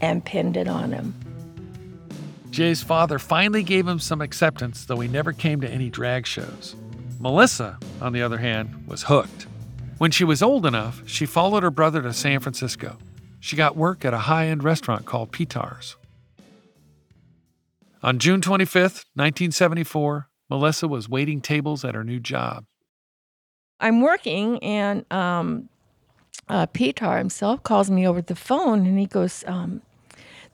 and 0.01 0.25
pinned 0.25 0.57
it 0.57 0.69
on 0.69 0.93
him. 0.93 1.15
Jae's 2.53 2.83
father 2.83 3.19
finally 3.19 3.63
gave 3.63 3.89
him 3.89 3.99
some 3.99 4.21
acceptance, 4.21 4.85
though 4.85 5.01
he 5.01 5.09
never 5.09 5.33
came 5.33 5.61
to 5.63 5.69
any 5.69 5.91
drag 5.91 6.27
shows. 6.27 6.77
Melissa, 7.25 7.79
on 8.03 8.13
the 8.13 8.21
other 8.21 8.37
hand, 8.37 8.87
was 8.87 9.05
hooked. 9.05 9.47
When 9.97 10.11
she 10.11 10.25
was 10.25 10.43
old 10.43 10.67
enough, 10.67 11.01
she 11.07 11.25
followed 11.25 11.63
her 11.63 11.71
brother 11.71 12.03
to 12.03 12.13
San 12.13 12.39
Francisco. 12.41 12.99
She 13.41 13.57
got 13.57 13.79
work 13.79 14.05
at 14.05 14.13
a 14.13 14.19
high 14.19 14.49
end 14.49 14.63
restaurant 14.63 15.07
called 15.07 15.33
Pitar's. 15.33 15.97
On 18.03 18.19
June 18.19 18.43
25th, 18.43 19.07
1974, 19.15 20.29
Melissa 20.51 20.87
was 20.87 21.09
waiting 21.09 21.41
tables 21.41 21.83
at 21.83 21.95
her 21.95 22.05
new 22.05 22.21
job. 22.21 22.67
I'm 23.81 24.03
working, 24.03 24.63
and 24.63 25.11
um, 25.11 25.71
uh, 26.51 26.67
Peter 26.67 27.17
himself 27.17 27.63
calls 27.63 27.91
me 27.91 28.07
over 28.07 28.21
the 28.21 28.37
phone, 28.37 28.85
and 28.85 28.99
he 28.99 29.07
goes, 29.07 29.45
um, 29.47 29.81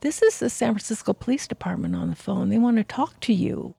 "This 0.02 0.22
is 0.22 0.38
the 0.38 0.48
San 0.48 0.74
Francisco 0.74 1.14
Police 1.14 1.48
Department 1.48 1.96
on 1.96 2.10
the 2.10 2.14
phone. 2.14 2.48
They 2.48 2.58
want 2.58 2.76
to 2.76 2.84
talk 2.84 3.18
to 3.22 3.32
you." 3.32 3.74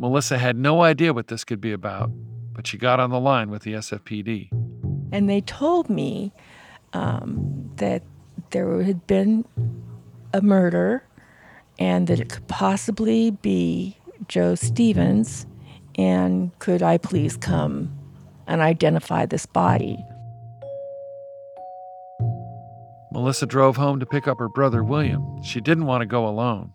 Melissa 0.00 0.38
had 0.38 0.56
no 0.56 0.80
idea 0.80 1.12
what 1.12 1.28
this 1.28 1.44
could 1.44 1.60
be 1.60 1.72
about, 1.72 2.10
but 2.54 2.66
she 2.66 2.78
got 2.78 2.98
on 2.98 3.10
the 3.10 3.20
line 3.20 3.50
with 3.50 3.64
the 3.64 3.74
SFPD. 3.74 4.48
And 5.12 5.28
they 5.28 5.42
told 5.42 5.90
me 5.90 6.32
um, 6.94 7.70
that 7.76 8.02
there 8.50 8.82
had 8.82 9.06
been 9.06 9.44
a 10.32 10.40
murder 10.40 11.04
and 11.78 12.06
that 12.06 12.18
it 12.18 12.30
could 12.30 12.48
possibly 12.48 13.30
be 13.30 13.98
Joe 14.26 14.54
Stevens. 14.54 15.46
And 15.96 16.58
could 16.60 16.82
I 16.82 16.96
please 16.96 17.36
come 17.36 17.94
and 18.46 18.62
identify 18.62 19.26
this 19.26 19.44
body? 19.44 20.02
Melissa 23.12 23.44
drove 23.44 23.76
home 23.76 24.00
to 24.00 24.06
pick 24.06 24.26
up 24.26 24.38
her 24.38 24.48
brother 24.48 24.82
William. 24.82 25.42
She 25.42 25.60
didn't 25.60 25.84
want 25.84 26.00
to 26.00 26.06
go 26.06 26.26
alone. 26.26 26.72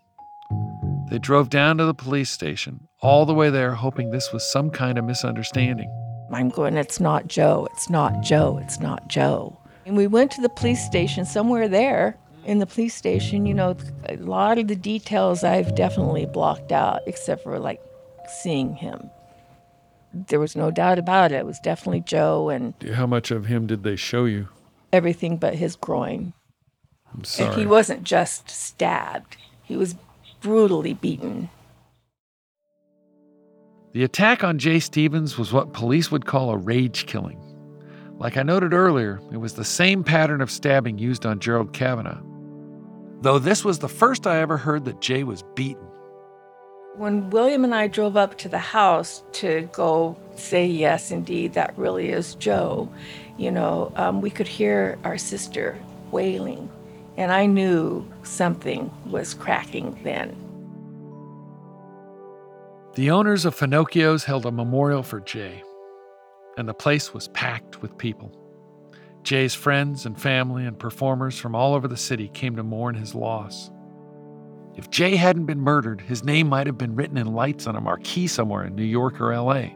They 1.10 1.20
drove 1.20 1.50
down 1.50 1.78
to 1.78 1.86
the 1.86 1.94
police 1.94 2.32
station, 2.32 2.88
all 3.02 3.26
the 3.26 3.34
way 3.34 3.50
there, 3.50 3.74
hoping 3.74 4.10
this 4.12 4.32
was 4.34 4.50
some 4.52 4.70
kind 4.72 4.98
of 4.98 5.06
misunderstanding. 5.06 5.91
I'm 6.32 6.50
going, 6.50 6.76
it's 6.78 7.00
not 7.00 7.28
Joe, 7.28 7.68
it's 7.72 7.89
not 7.89 8.22
Joe, 8.24 8.60
it's 8.63 8.80
not 8.80 9.08
Joe. 9.08 9.58
And 9.86 9.96
we 9.96 10.08
went 10.08 10.32
to 10.32 10.41
the 10.41 10.50
police 10.50 10.84
station, 10.84 11.24
somewhere 11.26 11.68
there 11.68 12.18
in 12.44 12.58
the 12.60 12.65
police 12.65 12.96
station, 12.96 13.46
you 13.46 13.54
know, 13.54 13.76
a 14.10 14.18
lot 14.18 14.58
of 14.58 14.68
the 14.68 14.76
details 14.76 15.44
I've 15.44 15.76
definitely 15.76 16.26
blocked 16.26 16.72
out, 16.72 17.02
except 17.06 17.44
for 17.44 17.60
like 17.60 17.82
seeing 18.41 18.76
him. 18.76 19.10
There 20.13 20.39
was 20.39 20.56
no 20.56 20.72
doubt 20.72 20.98
about 20.98 21.32
it. 21.32 21.36
It 21.36 21.46
was 21.46 21.60
definitely 21.60 22.02
Joe 22.02 22.50
and 22.50 22.74
How 22.96 23.06
much 23.06 23.30
of 23.32 23.46
him 23.46 23.68
did 23.68 23.84
they 23.84 23.96
show 23.96 24.26
you? 24.26 24.48
everything 24.94 25.36
but 25.36 25.56
his 25.56 25.76
groin. 25.76 26.32
I'm 27.12 27.18
And 27.18 27.28
sorry. 27.28 27.56
he 27.56 27.65
wasn't 27.65 28.04
just 28.04 28.50
stabbed, 28.50 29.36
he 29.62 29.76
was 29.76 29.96
brutally 30.45 30.93
beaten. 30.93 31.49
The 33.93 34.03
attack 34.03 34.43
on 34.43 34.60
Jae 34.60 34.79
Stevens 34.79 35.39
was 35.39 35.51
what 35.51 35.73
police 35.73 36.12
would 36.12 36.27
call 36.27 36.51
a 36.51 36.58
rage 36.58 37.08
killing. 37.08 37.39
Like 38.19 38.38
I 38.38 38.43
noted 38.43 38.71
earlier, 38.71 39.19
it 39.31 39.38
was 39.38 39.55
the 39.55 39.63
same 39.63 40.03
pattern 40.03 40.41
of 40.41 40.51
stabbing 40.51 40.99
used 40.99 41.25
on 41.25 41.39
Gerald 41.39 41.73
Cavanagh. 41.73 42.21
Though 43.21 43.39
this 43.39 43.65
was 43.65 43.79
the 43.79 43.89
first 43.89 44.27
I 44.27 44.39
ever 44.39 44.55
heard 44.55 44.86
that 44.86 44.99
Jae 45.01 45.23
was 45.23 45.43
beaten. 45.55 45.88
When 46.95 47.31
William 47.31 47.63
and 47.63 47.73
I 47.73 47.88
drove 47.88 48.15
up 48.15 48.38
to 48.38 48.47
the 48.47 48.60
house 48.60 49.23
to 49.41 49.67
go 49.71 50.15
say, 50.36 50.67
yes, 50.67 51.10
indeed, 51.10 51.53
that 51.53 51.75
really 51.75 52.10
is 52.10 52.36
Joe, 52.36 52.88
you 53.39 53.49
know, 53.49 53.91
um, 53.95 54.21
we 54.21 54.29
could 54.29 54.47
hear 54.47 54.99
our 55.03 55.17
sister 55.17 55.75
wailing. 56.12 56.69
And 57.17 57.32
I 57.32 57.45
knew 57.45 58.06
something 58.23 58.91
was 59.06 59.34
cracking 59.34 59.97
then. 60.04 60.36
The 62.95 63.12
owners 63.12 63.45
of 63.45 63.56
Finocchio's 63.56 64.23
held 64.23 64.45
a 64.45 64.51
memorial 64.51 65.04
for 65.04 65.19
Jae, 65.21 65.62
and 66.58 66.67
the 66.67 66.73
place 66.73 67.13
was 67.13 67.28
packed 67.30 67.82
with 67.82 67.97
people. 67.97 68.32
Jae's 69.23 69.54
friends 69.54 70.06
and 70.06 70.19
family 70.19 70.65
and 70.65 70.78
performers 70.78 71.38
from 71.38 71.56
all 71.56 71.73
over 71.73 71.88
the 71.88 71.97
city 71.97 72.30
came 72.30 72.56
to 72.56 72.63
mourn 72.63 72.95
his 72.95 73.15
loss. 73.15 73.71
If 74.75 74.89
Jae 74.91 75.15
hadn't 75.15 75.45
been 75.45 75.62
murdered, 75.62 76.01
his 76.01 76.23
name 76.23 76.47
might 76.47 76.67
have 76.67 76.78
been 76.78 76.95
written 76.95 77.17
in 77.17 77.34
lights 77.34 77.65
on 77.65 77.75
a 77.75 77.82
marquee 77.82 78.28
somewhere 78.28 78.65
in 78.65 78.75
New 78.75 78.84
York 78.84 79.19
or 79.19 79.36
LA. 79.36 79.69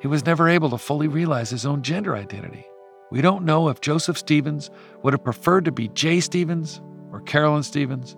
He 0.00 0.08
was 0.08 0.26
never 0.26 0.48
able 0.48 0.70
to 0.70 0.78
fully 0.78 1.08
realize 1.08 1.50
his 1.50 1.64
own 1.64 1.82
gender 1.82 2.14
identity. 2.14 2.66
We 3.10 3.20
don't 3.20 3.44
know 3.44 3.68
if 3.68 3.80
Joseph 3.80 4.18
Stevens 4.18 4.70
would 5.02 5.12
have 5.12 5.24
preferred 5.24 5.64
to 5.66 5.72
be 5.72 5.88
Jae 5.90 6.22
Stevens 6.22 6.80
or 7.12 7.20
Carolyn 7.20 7.62
Stevens, 7.62 8.16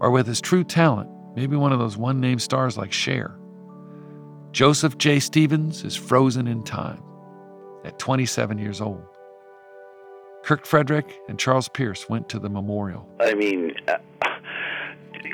or 0.00 0.10
with 0.10 0.26
his 0.26 0.40
true 0.40 0.62
talent, 0.62 1.10
maybe 1.34 1.56
one 1.56 1.72
of 1.72 1.78
those 1.78 1.96
one 1.96 2.20
name 2.20 2.38
stars 2.38 2.76
like 2.76 2.92
Cher. 2.92 3.36
Joseph 4.52 4.96
J. 4.96 5.20
Stevens 5.20 5.84
is 5.84 5.96
frozen 5.96 6.46
in 6.46 6.62
time 6.62 7.02
at 7.84 7.98
27 7.98 8.58
years 8.58 8.80
old. 8.80 9.02
Kirk 10.44 10.64
Frederick 10.66 11.18
and 11.28 11.38
Charles 11.38 11.68
Pierce 11.68 12.08
went 12.08 12.28
to 12.28 12.38
the 12.38 12.48
memorial. 12.48 13.08
I 13.20 13.34
mean, 13.34 13.74
uh, 13.88 13.98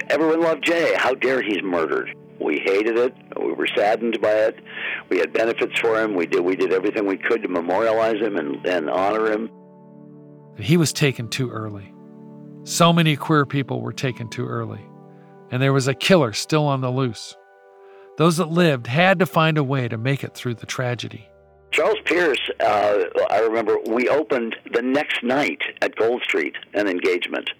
everyone 0.08 0.40
loved 0.40 0.64
Jae. 0.64 0.96
How 0.96 1.14
dare 1.14 1.42
he's 1.42 1.62
murdered? 1.62 2.14
We 2.40 2.58
hated 2.64 2.98
it. 2.98 3.14
We 3.40 3.52
were 3.52 3.68
saddened 3.76 4.20
by 4.20 4.32
it. 4.32 4.60
We 5.08 5.18
had 5.18 5.32
benefits 5.32 5.78
for 5.80 6.00
him. 6.00 6.14
We 6.14 6.26
did 6.26 6.40
we 6.40 6.56
did 6.56 6.72
everything 6.72 7.06
we 7.06 7.16
could 7.16 7.42
to 7.42 7.48
memorialize 7.48 8.20
him 8.20 8.36
and, 8.36 8.64
and 8.66 8.90
honor 8.90 9.30
him. 9.30 9.50
He 10.58 10.76
was 10.76 10.92
taken 10.92 11.28
too 11.28 11.50
early. 11.50 11.92
So 12.64 12.92
many 12.92 13.16
queer 13.16 13.44
people 13.44 13.80
were 13.80 13.92
taken 13.92 14.28
too 14.28 14.46
early, 14.46 14.80
and 15.50 15.62
there 15.62 15.72
was 15.72 15.88
a 15.88 15.94
killer 15.94 16.32
still 16.32 16.66
on 16.66 16.80
the 16.80 16.90
loose. 16.90 17.36
Those 18.16 18.36
that 18.36 18.50
lived 18.50 18.86
had 18.86 19.18
to 19.18 19.26
find 19.26 19.58
a 19.58 19.64
way 19.64 19.88
to 19.88 19.98
make 19.98 20.24
it 20.24 20.34
through 20.34 20.54
the 20.54 20.66
tragedy. 20.66 21.28
Charles 21.72 21.98
Pierce, 22.04 22.38
uh, 22.60 23.04
I 23.30 23.40
remember 23.40 23.78
we 23.86 24.08
opened 24.08 24.54
the 24.72 24.80
next 24.82 25.24
night 25.24 25.60
at 25.82 25.96
Gold 25.96 26.22
Street 26.22 26.54
an 26.72 26.86
engagement, 26.86 27.50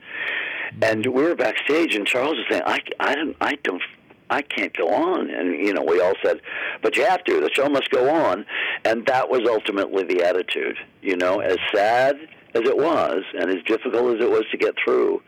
and 0.80 1.04
we 1.04 1.22
were 1.22 1.34
backstage, 1.34 1.96
and 1.96 2.06
Charles 2.06 2.37
was 2.37 2.46
saying, 2.48 2.62
"I, 2.64 2.78
I 3.00 3.14
don't, 3.16 3.37
I 3.40 3.54
don't, 3.64 3.82
I 4.30 4.42
can't 4.42 4.76
go 4.76 4.88
on," 4.88 5.30
and 5.30 5.54
you 5.54 5.72
know, 5.72 5.82
we 5.82 6.00
all 6.00 6.14
said, 6.22 6.40
"But 6.82 6.96
you 6.96 7.04
have 7.04 7.24
to. 7.24 7.40
The 7.40 7.50
show 7.52 7.68
must 7.68 7.90
go 7.90 8.08
on," 8.08 8.46
and 8.84 9.06
that 9.06 9.28
was 9.28 9.42
ultimately 9.48 10.04
the 10.04 10.22
attitude. 10.22 10.78
You 11.02 11.16
know, 11.16 11.40
as 11.40 11.58
sad 11.74 12.16
as 12.54 12.62
it 12.62 12.76
was, 12.76 13.22
and 13.38 13.50
as 13.50 13.62
difficult 13.66 14.16
as 14.16 14.24
it 14.24 14.30
was 14.30 14.44
to 14.50 14.56
get 14.56 14.74
through, 14.82 15.22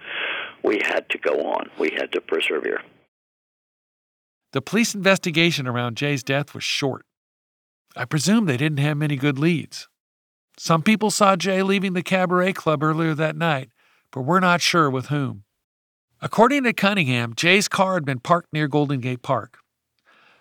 we 0.63 0.81
had 0.85 1.09
to 1.11 1.19
go 1.19 1.43
on. 1.51 1.71
We 1.79 1.91
had 1.97 2.13
to 2.13 2.21
persevere. 2.21 2.83
The 4.53 4.63
police 4.63 4.95
investigation 4.95 5.67
around 5.67 5.97
Jae's 5.97 6.23
death 6.23 6.55
was 6.55 6.65
short. 6.65 7.05
I 7.97 8.05
presume 8.05 8.47
they 8.47 8.57
didn't 8.57 8.79
have 8.79 8.97
many 8.97 9.17
good 9.17 9.39
leads. 9.39 9.89
Some 10.59 10.83
people 10.83 11.11
saw 11.11 11.37
Jae 11.37 11.65
leaving 11.65 11.93
the 11.93 12.03
cabaret 12.03 12.53
club 12.53 12.83
earlier 12.83 13.15
that 13.15 13.37
night, 13.37 13.71
but 14.11 14.23
we're 14.23 14.41
not 14.41 14.63
sure 14.63 14.89
with 14.89 15.07
whom. 15.07 15.45
According 16.23 16.65
to 16.65 16.73
Cunningham, 16.73 17.35
Jae's 17.35 17.69
car 17.69 17.95
had 17.95 18.07
been 18.07 18.21
parked 18.21 18.51
near 18.51 18.69
Golden 18.69 19.01
Gate 19.01 19.21
Park. 19.21 19.59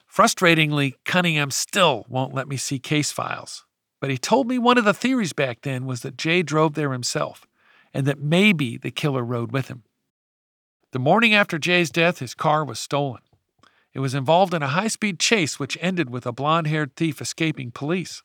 Frustratingly, 0.09 0.93
Cunningham 1.03 1.51
still 1.51 2.05
won't 2.07 2.33
let 2.33 2.47
me 2.47 2.55
see 2.55 2.79
case 2.79 3.11
files, 3.11 3.65
but 3.99 4.09
he 4.09 4.17
told 4.17 4.47
me 4.47 4.57
one 4.57 4.77
of 4.77 4.85
the 4.85 4.93
theories 4.93 5.33
back 5.33 5.61
then 5.61 5.85
was 5.85 6.01
that 6.01 6.15
Jae 6.15 6.45
drove 6.45 6.75
there 6.75 6.93
himself 6.93 7.45
and 7.93 8.07
that 8.07 8.21
maybe 8.21 8.77
the 8.77 8.89
killer 8.89 9.23
rode 9.23 9.51
with 9.51 9.67
him. 9.67 9.83
The 10.91 10.99
morning 10.99 11.33
after 11.33 11.59
Jae's 11.59 11.89
death, 11.89 12.19
his 12.19 12.33
car 12.33 12.63
was 12.63 12.79
stolen. 12.79 13.21
It 13.93 13.99
was 13.99 14.15
involved 14.15 14.53
in 14.53 14.63
a 14.63 14.67
high 14.67 14.87
speed 14.87 15.19
chase 15.19 15.59
which 15.59 15.77
ended 15.81 16.09
with 16.09 16.25
a 16.25 16.31
blond 16.31 16.67
haired 16.67 16.95
thief 16.95 17.21
escaping 17.21 17.71
police. 17.71 18.23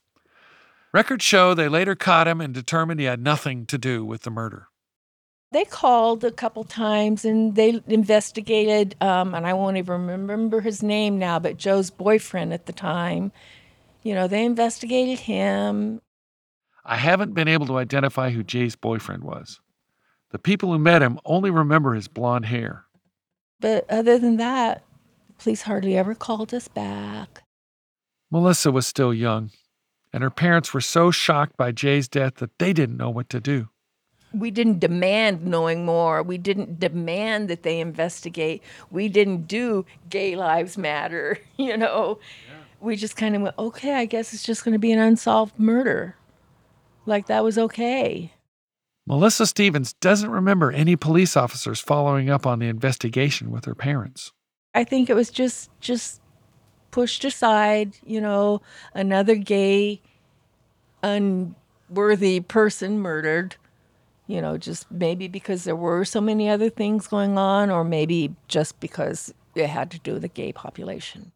Records 0.92 1.24
show 1.24 1.54
they 1.54 1.68
later 1.68 1.96
caught 1.96 2.28
him 2.28 2.40
and 2.40 2.54
determined 2.54 3.00
he 3.00 3.06
had 3.06 3.20
nothing 3.20 3.66
to 3.66 3.78
do 3.78 4.04
with 4.04 4.22
the 4.22 4.30
murder. 4.30 4.69
They 5.52 5.64
called 5.64 6.22
a 6.22 6.30
couple 6.30 6.62
times 6.62 7.24
and 7.24 7.56
they 7.56 7.82
investigated, 7.88 8.94
um, 9.00 9.34
and 9.34 9.46
I 9.46 9.52
won't 9.52 9.78
even 9.78 10.06
remember 10.06 10.60
his 10.60 10.82
name 10.82 11.18
now, 11.18 11.40
but 11.40 11.56
Joe's 11.56 11.90
boyfriend 11.90 12.52
at 12.52 12.66
the 12.66 12.72
time. 12.72 13.32
You 14.04 14.14
know, 14.14 14.28
they 14.28 14.44
investigated 14.44 15.18
him. 15.18 16.00
I 16.84 16.96
haven't 16.96 17.34
been 17.34 17.48
able 17.48 17.66
to 17.66 17.78
identify 17.78 18.30
who 18.30 18.44
Jae's 18.44 18.76
boyfriend 18.76 19.24
was. 19.24 19.60
The 20.30 20.38
people 20.38 20.72
who 20.72 20.78
met 20.78 21.02
him 21.02 21.18
only 21.24 21.50
remember 21.50 21.94
his 21.94 22.06
blonde 22.06 22.46
hair. 22.46 22.84
But 23.58 23.90
other 23.90 24.18
than 24.18 24.36
that, 24.36 24.84
the 25.26 25.34
police 25.34 25.62
hardly 25.62 25.98
ever 25.98 26.14
called 26.14 26.54
us 26.54 26.68
back. 26.68 27.42
Melissa 28.30 28.70
was 28.70 28.86
still 28.86 29.12
young, 29.12 29.50
and 30.12 30.22
her 30.22 30.30
parents 30.30 30.72
were 30.72 30.80
so 30.80 31.10
shocked 31.10 31.56
by 31.56 31.72
Jae's 31.76 32.08
death 32.08 32.36
that 32.36 32.56
they 32.58 32.72
didn't 32.72 32.96
know 32.96 33.10
what 33.10 33.28
to 33.30 33.40
do. 33.40 33.68
We 34.32 34.50
didn't 34.50 34.78
demand 34.78 35.44
knowing 35.44 35.84
more. 35.84 36.22
We 36.22 36.38
didn't 36.38 36.78
demand 36.78 37.48
that 37.48 37.62
they 37.62 37.80
investigate. 37.80 38.62
We 38.90 39.08
didn't 39.08 39.48
do 39.48 39.84
gay 40.08 40.36
lives 40.36 40.78
matter, 40.78 41.38
you 41.56 41.76
know. 41.76 42.18
We 42.80 42.96
just 42.96 43.16
kind 43.16 43.36
of 43.36 43.42
went, 43.42 43.58
okay, 43.58 43.94
I 43.94 44.06
guess 44.06 44.32
it's 44.32 44.42
just 44.42 44.64
going 44.64 44.72
to 44.72 44.78
be 44.78 44.92
an 44.92 44.98
unsolved 44.98 45.58
murder. 45.58 46.16
Like 47.06 47.26
that 47.26 47.44
was 47.44 47.58
okay. 47.58 48.32
Melissa 49.06 49.46
Stevens 49.46 49.94
doesn't 49.94 50.30
remember 50.30 50.70
any 50.70 50.94
police 50.96 51.36
officers 51.36 51.80
following 51.80 52.30
up 52.30 52.46
on 52.46 52.60
the 52.60 52.68
investigation 52.68 53.50
with 53.50 53.64
her 53.64 53.74
parents. 53.74 54.32
I 54.74 54.84
think 54.84 55.10
it 55.10 55.14
was 55.14 55.30
just 55.30 55.70
just 55.80 56.20
pushed 56.90 57.24
aside, 57.24 57.96
you 58.04 58.20
know, 58.20 58.62
another 58.94 59.34
gay 59.34 60.00
unworthy 61.02 62.40
person 62.40 62.98
murdered. 63.00 63.56
You 64.30 64.40
know, 64.40 64.56
just 64.56 64.88
maybe 64.92 65.26
because 65.26 65.64
there 65.64 65.74
were 65.74 66.04
so 66.04 66.20
many 66.20 66.48
other 66.48 66.70
things 66.70 67.08
going 67.08 67.36
on 67.36 67.68
or 67.68 67.82
maybe 67.82 68.32
just 68.46 68.78
because 68.78 69.34
it 69.56 69.66
had 69.66 69.90
to 69.90 69.98
do 69.98 70.12
with 70.12 70.22
the 70.22 70.28
gay 70.28 70.52
population. 70.52 71.32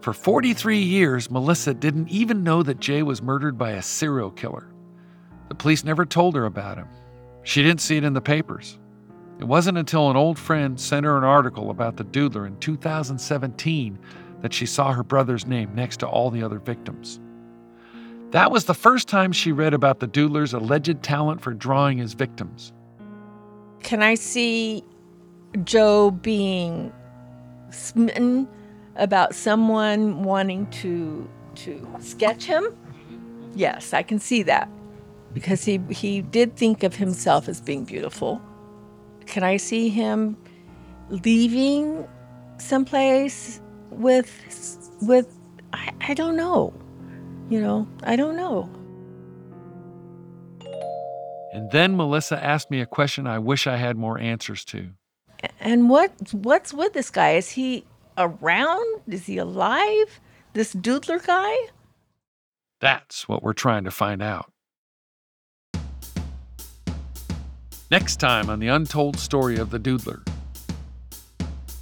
For 0.00 0.14
43 0.14 0.78
years, 0.78 1.30
Melissa 1.30 1.74
didn't 1.74 2.08
even 2.08 2.42
know 2.42 2.62
that 2.62 2.80
Jae 2.80 3.02
was 3.02 3.20
murdered 3.20 3.58
by 3.58 3.72
a 3.72 3.82
serial 3.82 4.30
killer. 4.30 4.66
The 5.50 5.54
police 5.54 5.84
never 5.84 6.06
told 6.06 6.34
her 6.36 6.46
about 6.46 6.78
him. 6.78 6.88
She 7.42 7.62
didn't 7.62 7.82
see 7.82 7.98
it 7.98 8.04
in 8.04 8.14
the 8.14 8.22
papers. 8.22 8.78
It 9.38 9.44
wasn't 9.44 9.76
until 9.76 10.08
an 10.08 10.16
old 10.16 10.38
friend 10.38 10.80
sent 10.80 11.04
her 11.04 11.18
an 11.18 11.24
article 11.24 11.68
about 11.68 11.98
the 11.98 12.04
Doodler 12.04 12.46
in 12.46 12.56
2017 12.60 13.98
that 14.42 14.52
she 14.52 14.66
saw 14.66 14.92
her 14.92 15.02
brother's 15.02 15.46
name 15.46 15.74
next 15.74 15.98
to 16.00 16.06
all 16.06 16.30
the 16.30 16.42
other 16.42 16.58
victims. 16.58 17.20
That 18.30 18.50
was 18.50 18.66
the 18.66 18.74
first 18.74 19.08
time 19.08 19.32
she 19.32 19.52
read 19.52 19.72
about 19.72 20.00
the 20.00 20.08
Doodler's 20.08 20.52
alleged 20.52 21.02
talent 21.02 21.40
for 21.40 21.54
drawing 21.54 21.98
his 21.98 22.12
victims. 22.12 22.72
Can 23.82 24.02
I 24.02 24.14
see 24.14 24.84
Joe 25.64 26.10
being 26.10 26.92
smitten 27.70 28.46
about 28.96 29.34
someone 29.34 30.24
wanting 30.24 30.66
to 30.70 31.28
to 31.54 31.88
sketch 32.00 32.44
him? 32.44 32.66
Yes, 33.54 33.92
I 33.94 34.02
can 34.02 34.18
see 34.18 34.42
that. 34.42 34.68
Because 35.32 35.64
he 35.64 35.80
he 35.90 36.20
did 36.20 36.56
think 36.56 36.82
of 36.82 36.96
himself 36.96 37.48
as 37.48 37.60
being 37.60 37.84
beautiful. 37.84 38.42
Can 39.26 39.42
I 39.42 39.56
see 39.56 39.88
him 39.88 40.36
leaving 41.08 42.06
someplace 42.58 43.60
with 43.90 44.30
with 45.02 45.34
I, 45.72 45.92
I 46.00 46.14
don't 46.14 46.36
know. 46.36 46.72
You 47.48 47.60
know, 47.60 47.88
I 48.02 48.16
don't 48.16 48.36
know. 48.36 48.68
And 51.52 51.70
then 51.70 51.96
Melissa 51.96 52.42
asked 52.42 52.70
me 52.70 52.80
a 52.80 52.86
question 52.86 53.26
I 53.26 53.38
wish 53.38 53.66
I 53.66 53.76
had 53.76 53.96
more 53.96 54.18
answers 54.18 54.64
to. 54.66 54.90
And 55.60 55.88
what 55.88 56.12
what's 56.32 56.74
with 56.74 56.92
this 56.92 57.10
guy? 57.10 57.32
Is 57.32 57.50
he 57.50 57.84
around? 58.16 59.00
Is 59.08 59.26
he 59.26 59.38
alive? 59.38 60.20
This 60.52 60.74
doodler 60.74 61.24
guy? 61.24 61.54
That's 62.80 63.28
what 63.28 63.42
we're 63.42 63.54
trying 63.54 63.84
to 63.84 63.90
find 63.90 64.22
out. 64.22 64.52
Next 67.90 68.16
time 68.16 68.50
on 68.50 68.58
the 68.58 68.68
untold 68.68 69.18
story 69.18 69.56
of 69.56 69.70
the 69.70 69.80
Doodler. 69.80 70.20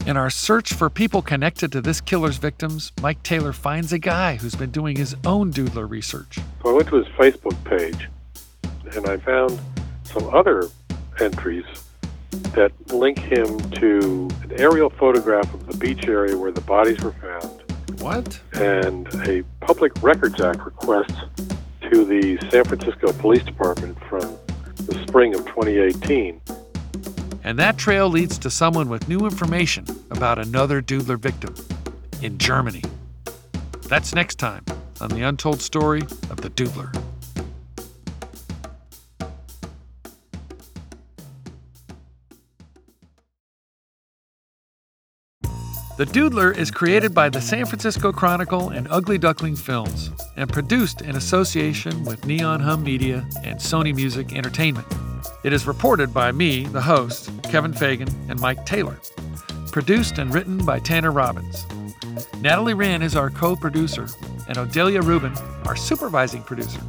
In 0.06 0.16
our 0.16 0.30
search 0.30 0.72
for 0.72 0.88
people 0.88 1.20
connected 1.20 1.72
to 1.72 1.80
this 1.80 2.00
killer's 2.00 2.36
victims, 2.36 2.92
Mike 3.02 3.20
Taylor 3.24 3.52
finds 3.52 3.92
a 3.92 3.98
guy 3.98 4.36
who's 4.36 4.54
been 4.54 4.70
doing 4.70 4.94
his 4.94 5.16
own 5.26 5.52
Doodler 5.52 5.90
research. 5.90 6.38
So 6.62 6.70
I 6.70 6.72
went 6.74 6.88
to 6.90 7.02
his 7.02 7.08
Facebook 7.16 7.56
page 7.64 8.08
and 8.94 9.04
I 9.08 9.16
found 9.16 9.58
some 10.04 10.32
other 10.32 10.68
entries 11.18 11.64
that 12.54 12.70
link 12.92 13.18
him 13.18 13.58
to 13.72 14.30
an 14.44 14.52
aerial 14.60 14.90
photograph 14.90 15.52
of 15.52 15.66
the 15.66 15.76
beach 15.76 16.06
area 16.06 16.38
where 16.38 16.52
the 16.52 16.60
bodies 16.60 17.02
were 17.02 17.14
found. 17.14 18.00
What? 18.00 18.40
And 18.52 19.08
a 19.26 19.42
Public 19.58 20.00
Records 20.04 20.40
Act 20.40 20.60
request 20.60 21.14
to 21.90 22.04
the 22.04 22.38
San 22.52 22.62
Francisco 22.62 23.12
Police 23.14 23.42
Department 23.42 23.98
from 24.04 24.38
the 24.76 25.04
spring 25.08 25.34
of 25.34 25.44
2018. 25.46 26.40
And 27.46 27.60
that 27.60 27.78
trail 27.78 28.08
leads 28.08 28.38
to 28.38 28.50
someone 28.50 28.88
with 28.88 29.08
new 29.08 29.20
information 29.20 29.86
about 30.10 30.40
another 30.40 30.82
Doodler 30.82 31.16
victim 31.16 31.54
in 32.20 32.38
Germany. 32.38 32.82
That's 33.82 34.12
next 34.12 34.40
time 34.40 34.64
on 35.00 35.10
The 35.10 35.22
Untold 35.22 35.60
Story 35.60 36.02
of 36.02 36.38
the 36.38 36.50
Doodler. 36.50 36.92
The 45.98 46.04
Doodler 46.04 46.54
is 46.54 46.72
created 46.72 47.14
by 47.14 47.28
the 47.28 47.40
San 47.40 47.64
Francisco 47.64 48.10
Chronicle 48.10 48.70
and 48.70 48.88
Ugly 48.90 49.18
Duckling 49.18 49.54
Films 49.54 50.10
and 50.36 50.52
produced 50.52 51.00
in 51.00 51.14
association 51.14 52.04
with 52.04 52.26
Neon 52.26 52.58
Hum 52.58 52.82
Media 52.82 53.24
and 53.44 53.60
Sony 53.60 53.94
Music 53.94 54.34
Entertainment. 54.34 54.86
It 55.44 55.52
is 55.52 55.66
reported 55.66 56.12
by 56.12 56.32
me, 56.32 56.64
the 56.64 56.80
host, 56.80 57.30
Kevin 57.44 57.72
Fagan, 57.72 58.08
and 58.28 58.40
Mike 58.40 58.64
Taylor. 58.66 58.98
Produced 59.72 60.18
and 60.18 60.32
written 60.32 60.64
by 60.64 60.78
Tanner 60.78 61.12
Robbins. 61.12 61.66
Natalie 62.40 62.74
Wren 62.74 63.02
is 63.02 63.16
our 63.16 63.30
co 63.30 63.56
producer, 63.56 64.08
and 64.48 64.56
Odelia 64.56 65.02
Rubin, 65.02 65.34
our 65.66 65.76
supervising 65.76 66.42
producer. 66.42 66.80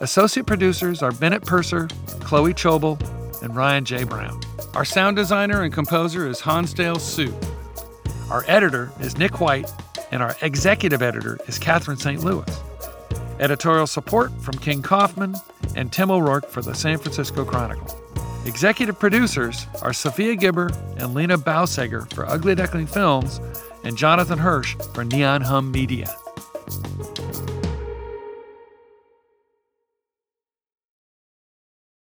Associate 0.00 0.46
producers 0.46 1.02
are 1.02 1.12
Bennett 1.12 1.44
Purser, 1.44 1.88
Chloe 2.20 2.52
Chobel, 2.52 2.98
and 3.42 3.56
Ryan 3.56 3.84
J. 3.84 4.04
Brown. 4.04 4.40
Our 4.74 4.84
sound 4.84 5.16
designer 5.16 5.62
and 5.62 5.72
composer 5.72 6.28
is 6.28 6.40
Hansdale 6.40 6.98
Hsu. 6.98 7.32
Our 8.30 8.44
editor 8.46 8.92
is 9.00 9.16
Nick 9.16 9.40
White, 9.40 9.70
and 10.10 10.22
our 10.22 10.36
executive 10.42 11.02
editor 11.02 11.38
is 11.46 11.58
Catherine 11.58 11.96
St. 11.96 12.22
Louis. 12.22 12.44
Editorial 13.38 13.86
support 13.86 14.32
from 14.40 14.56
King 14.58 14.82
Kaufman 14.82 15.34
and 15.74 15.92
Tim 15.92 16.10
O'Rourke 16.10 16.48
for 16.48 16.62
the 16.62 16.74
San 16.74 16.98
Francisco 16.98 17.44
Chronicle. 17.44 17.86
Executive 18.46 18.98
producers 18.98 19.66
are 19.82 19.92
Sophia 19.92 20.36
Gibber 20.36 20.70
and 20.96 21.14
Lena 21.14 21.36
Bauseger 21.36 22.10
for 22.14 22.26
Ugly 22.26 22.54
Duckling 22.54 22.86
Films 22.86 23.40
and 23.84 23.96
Jonathan 23.96 24.38
Hirsch 24.38 24.76
for 24.94 25.04
Neon 25.04 25.42
Hum 25.42 25.70
Media. 25.70 26.14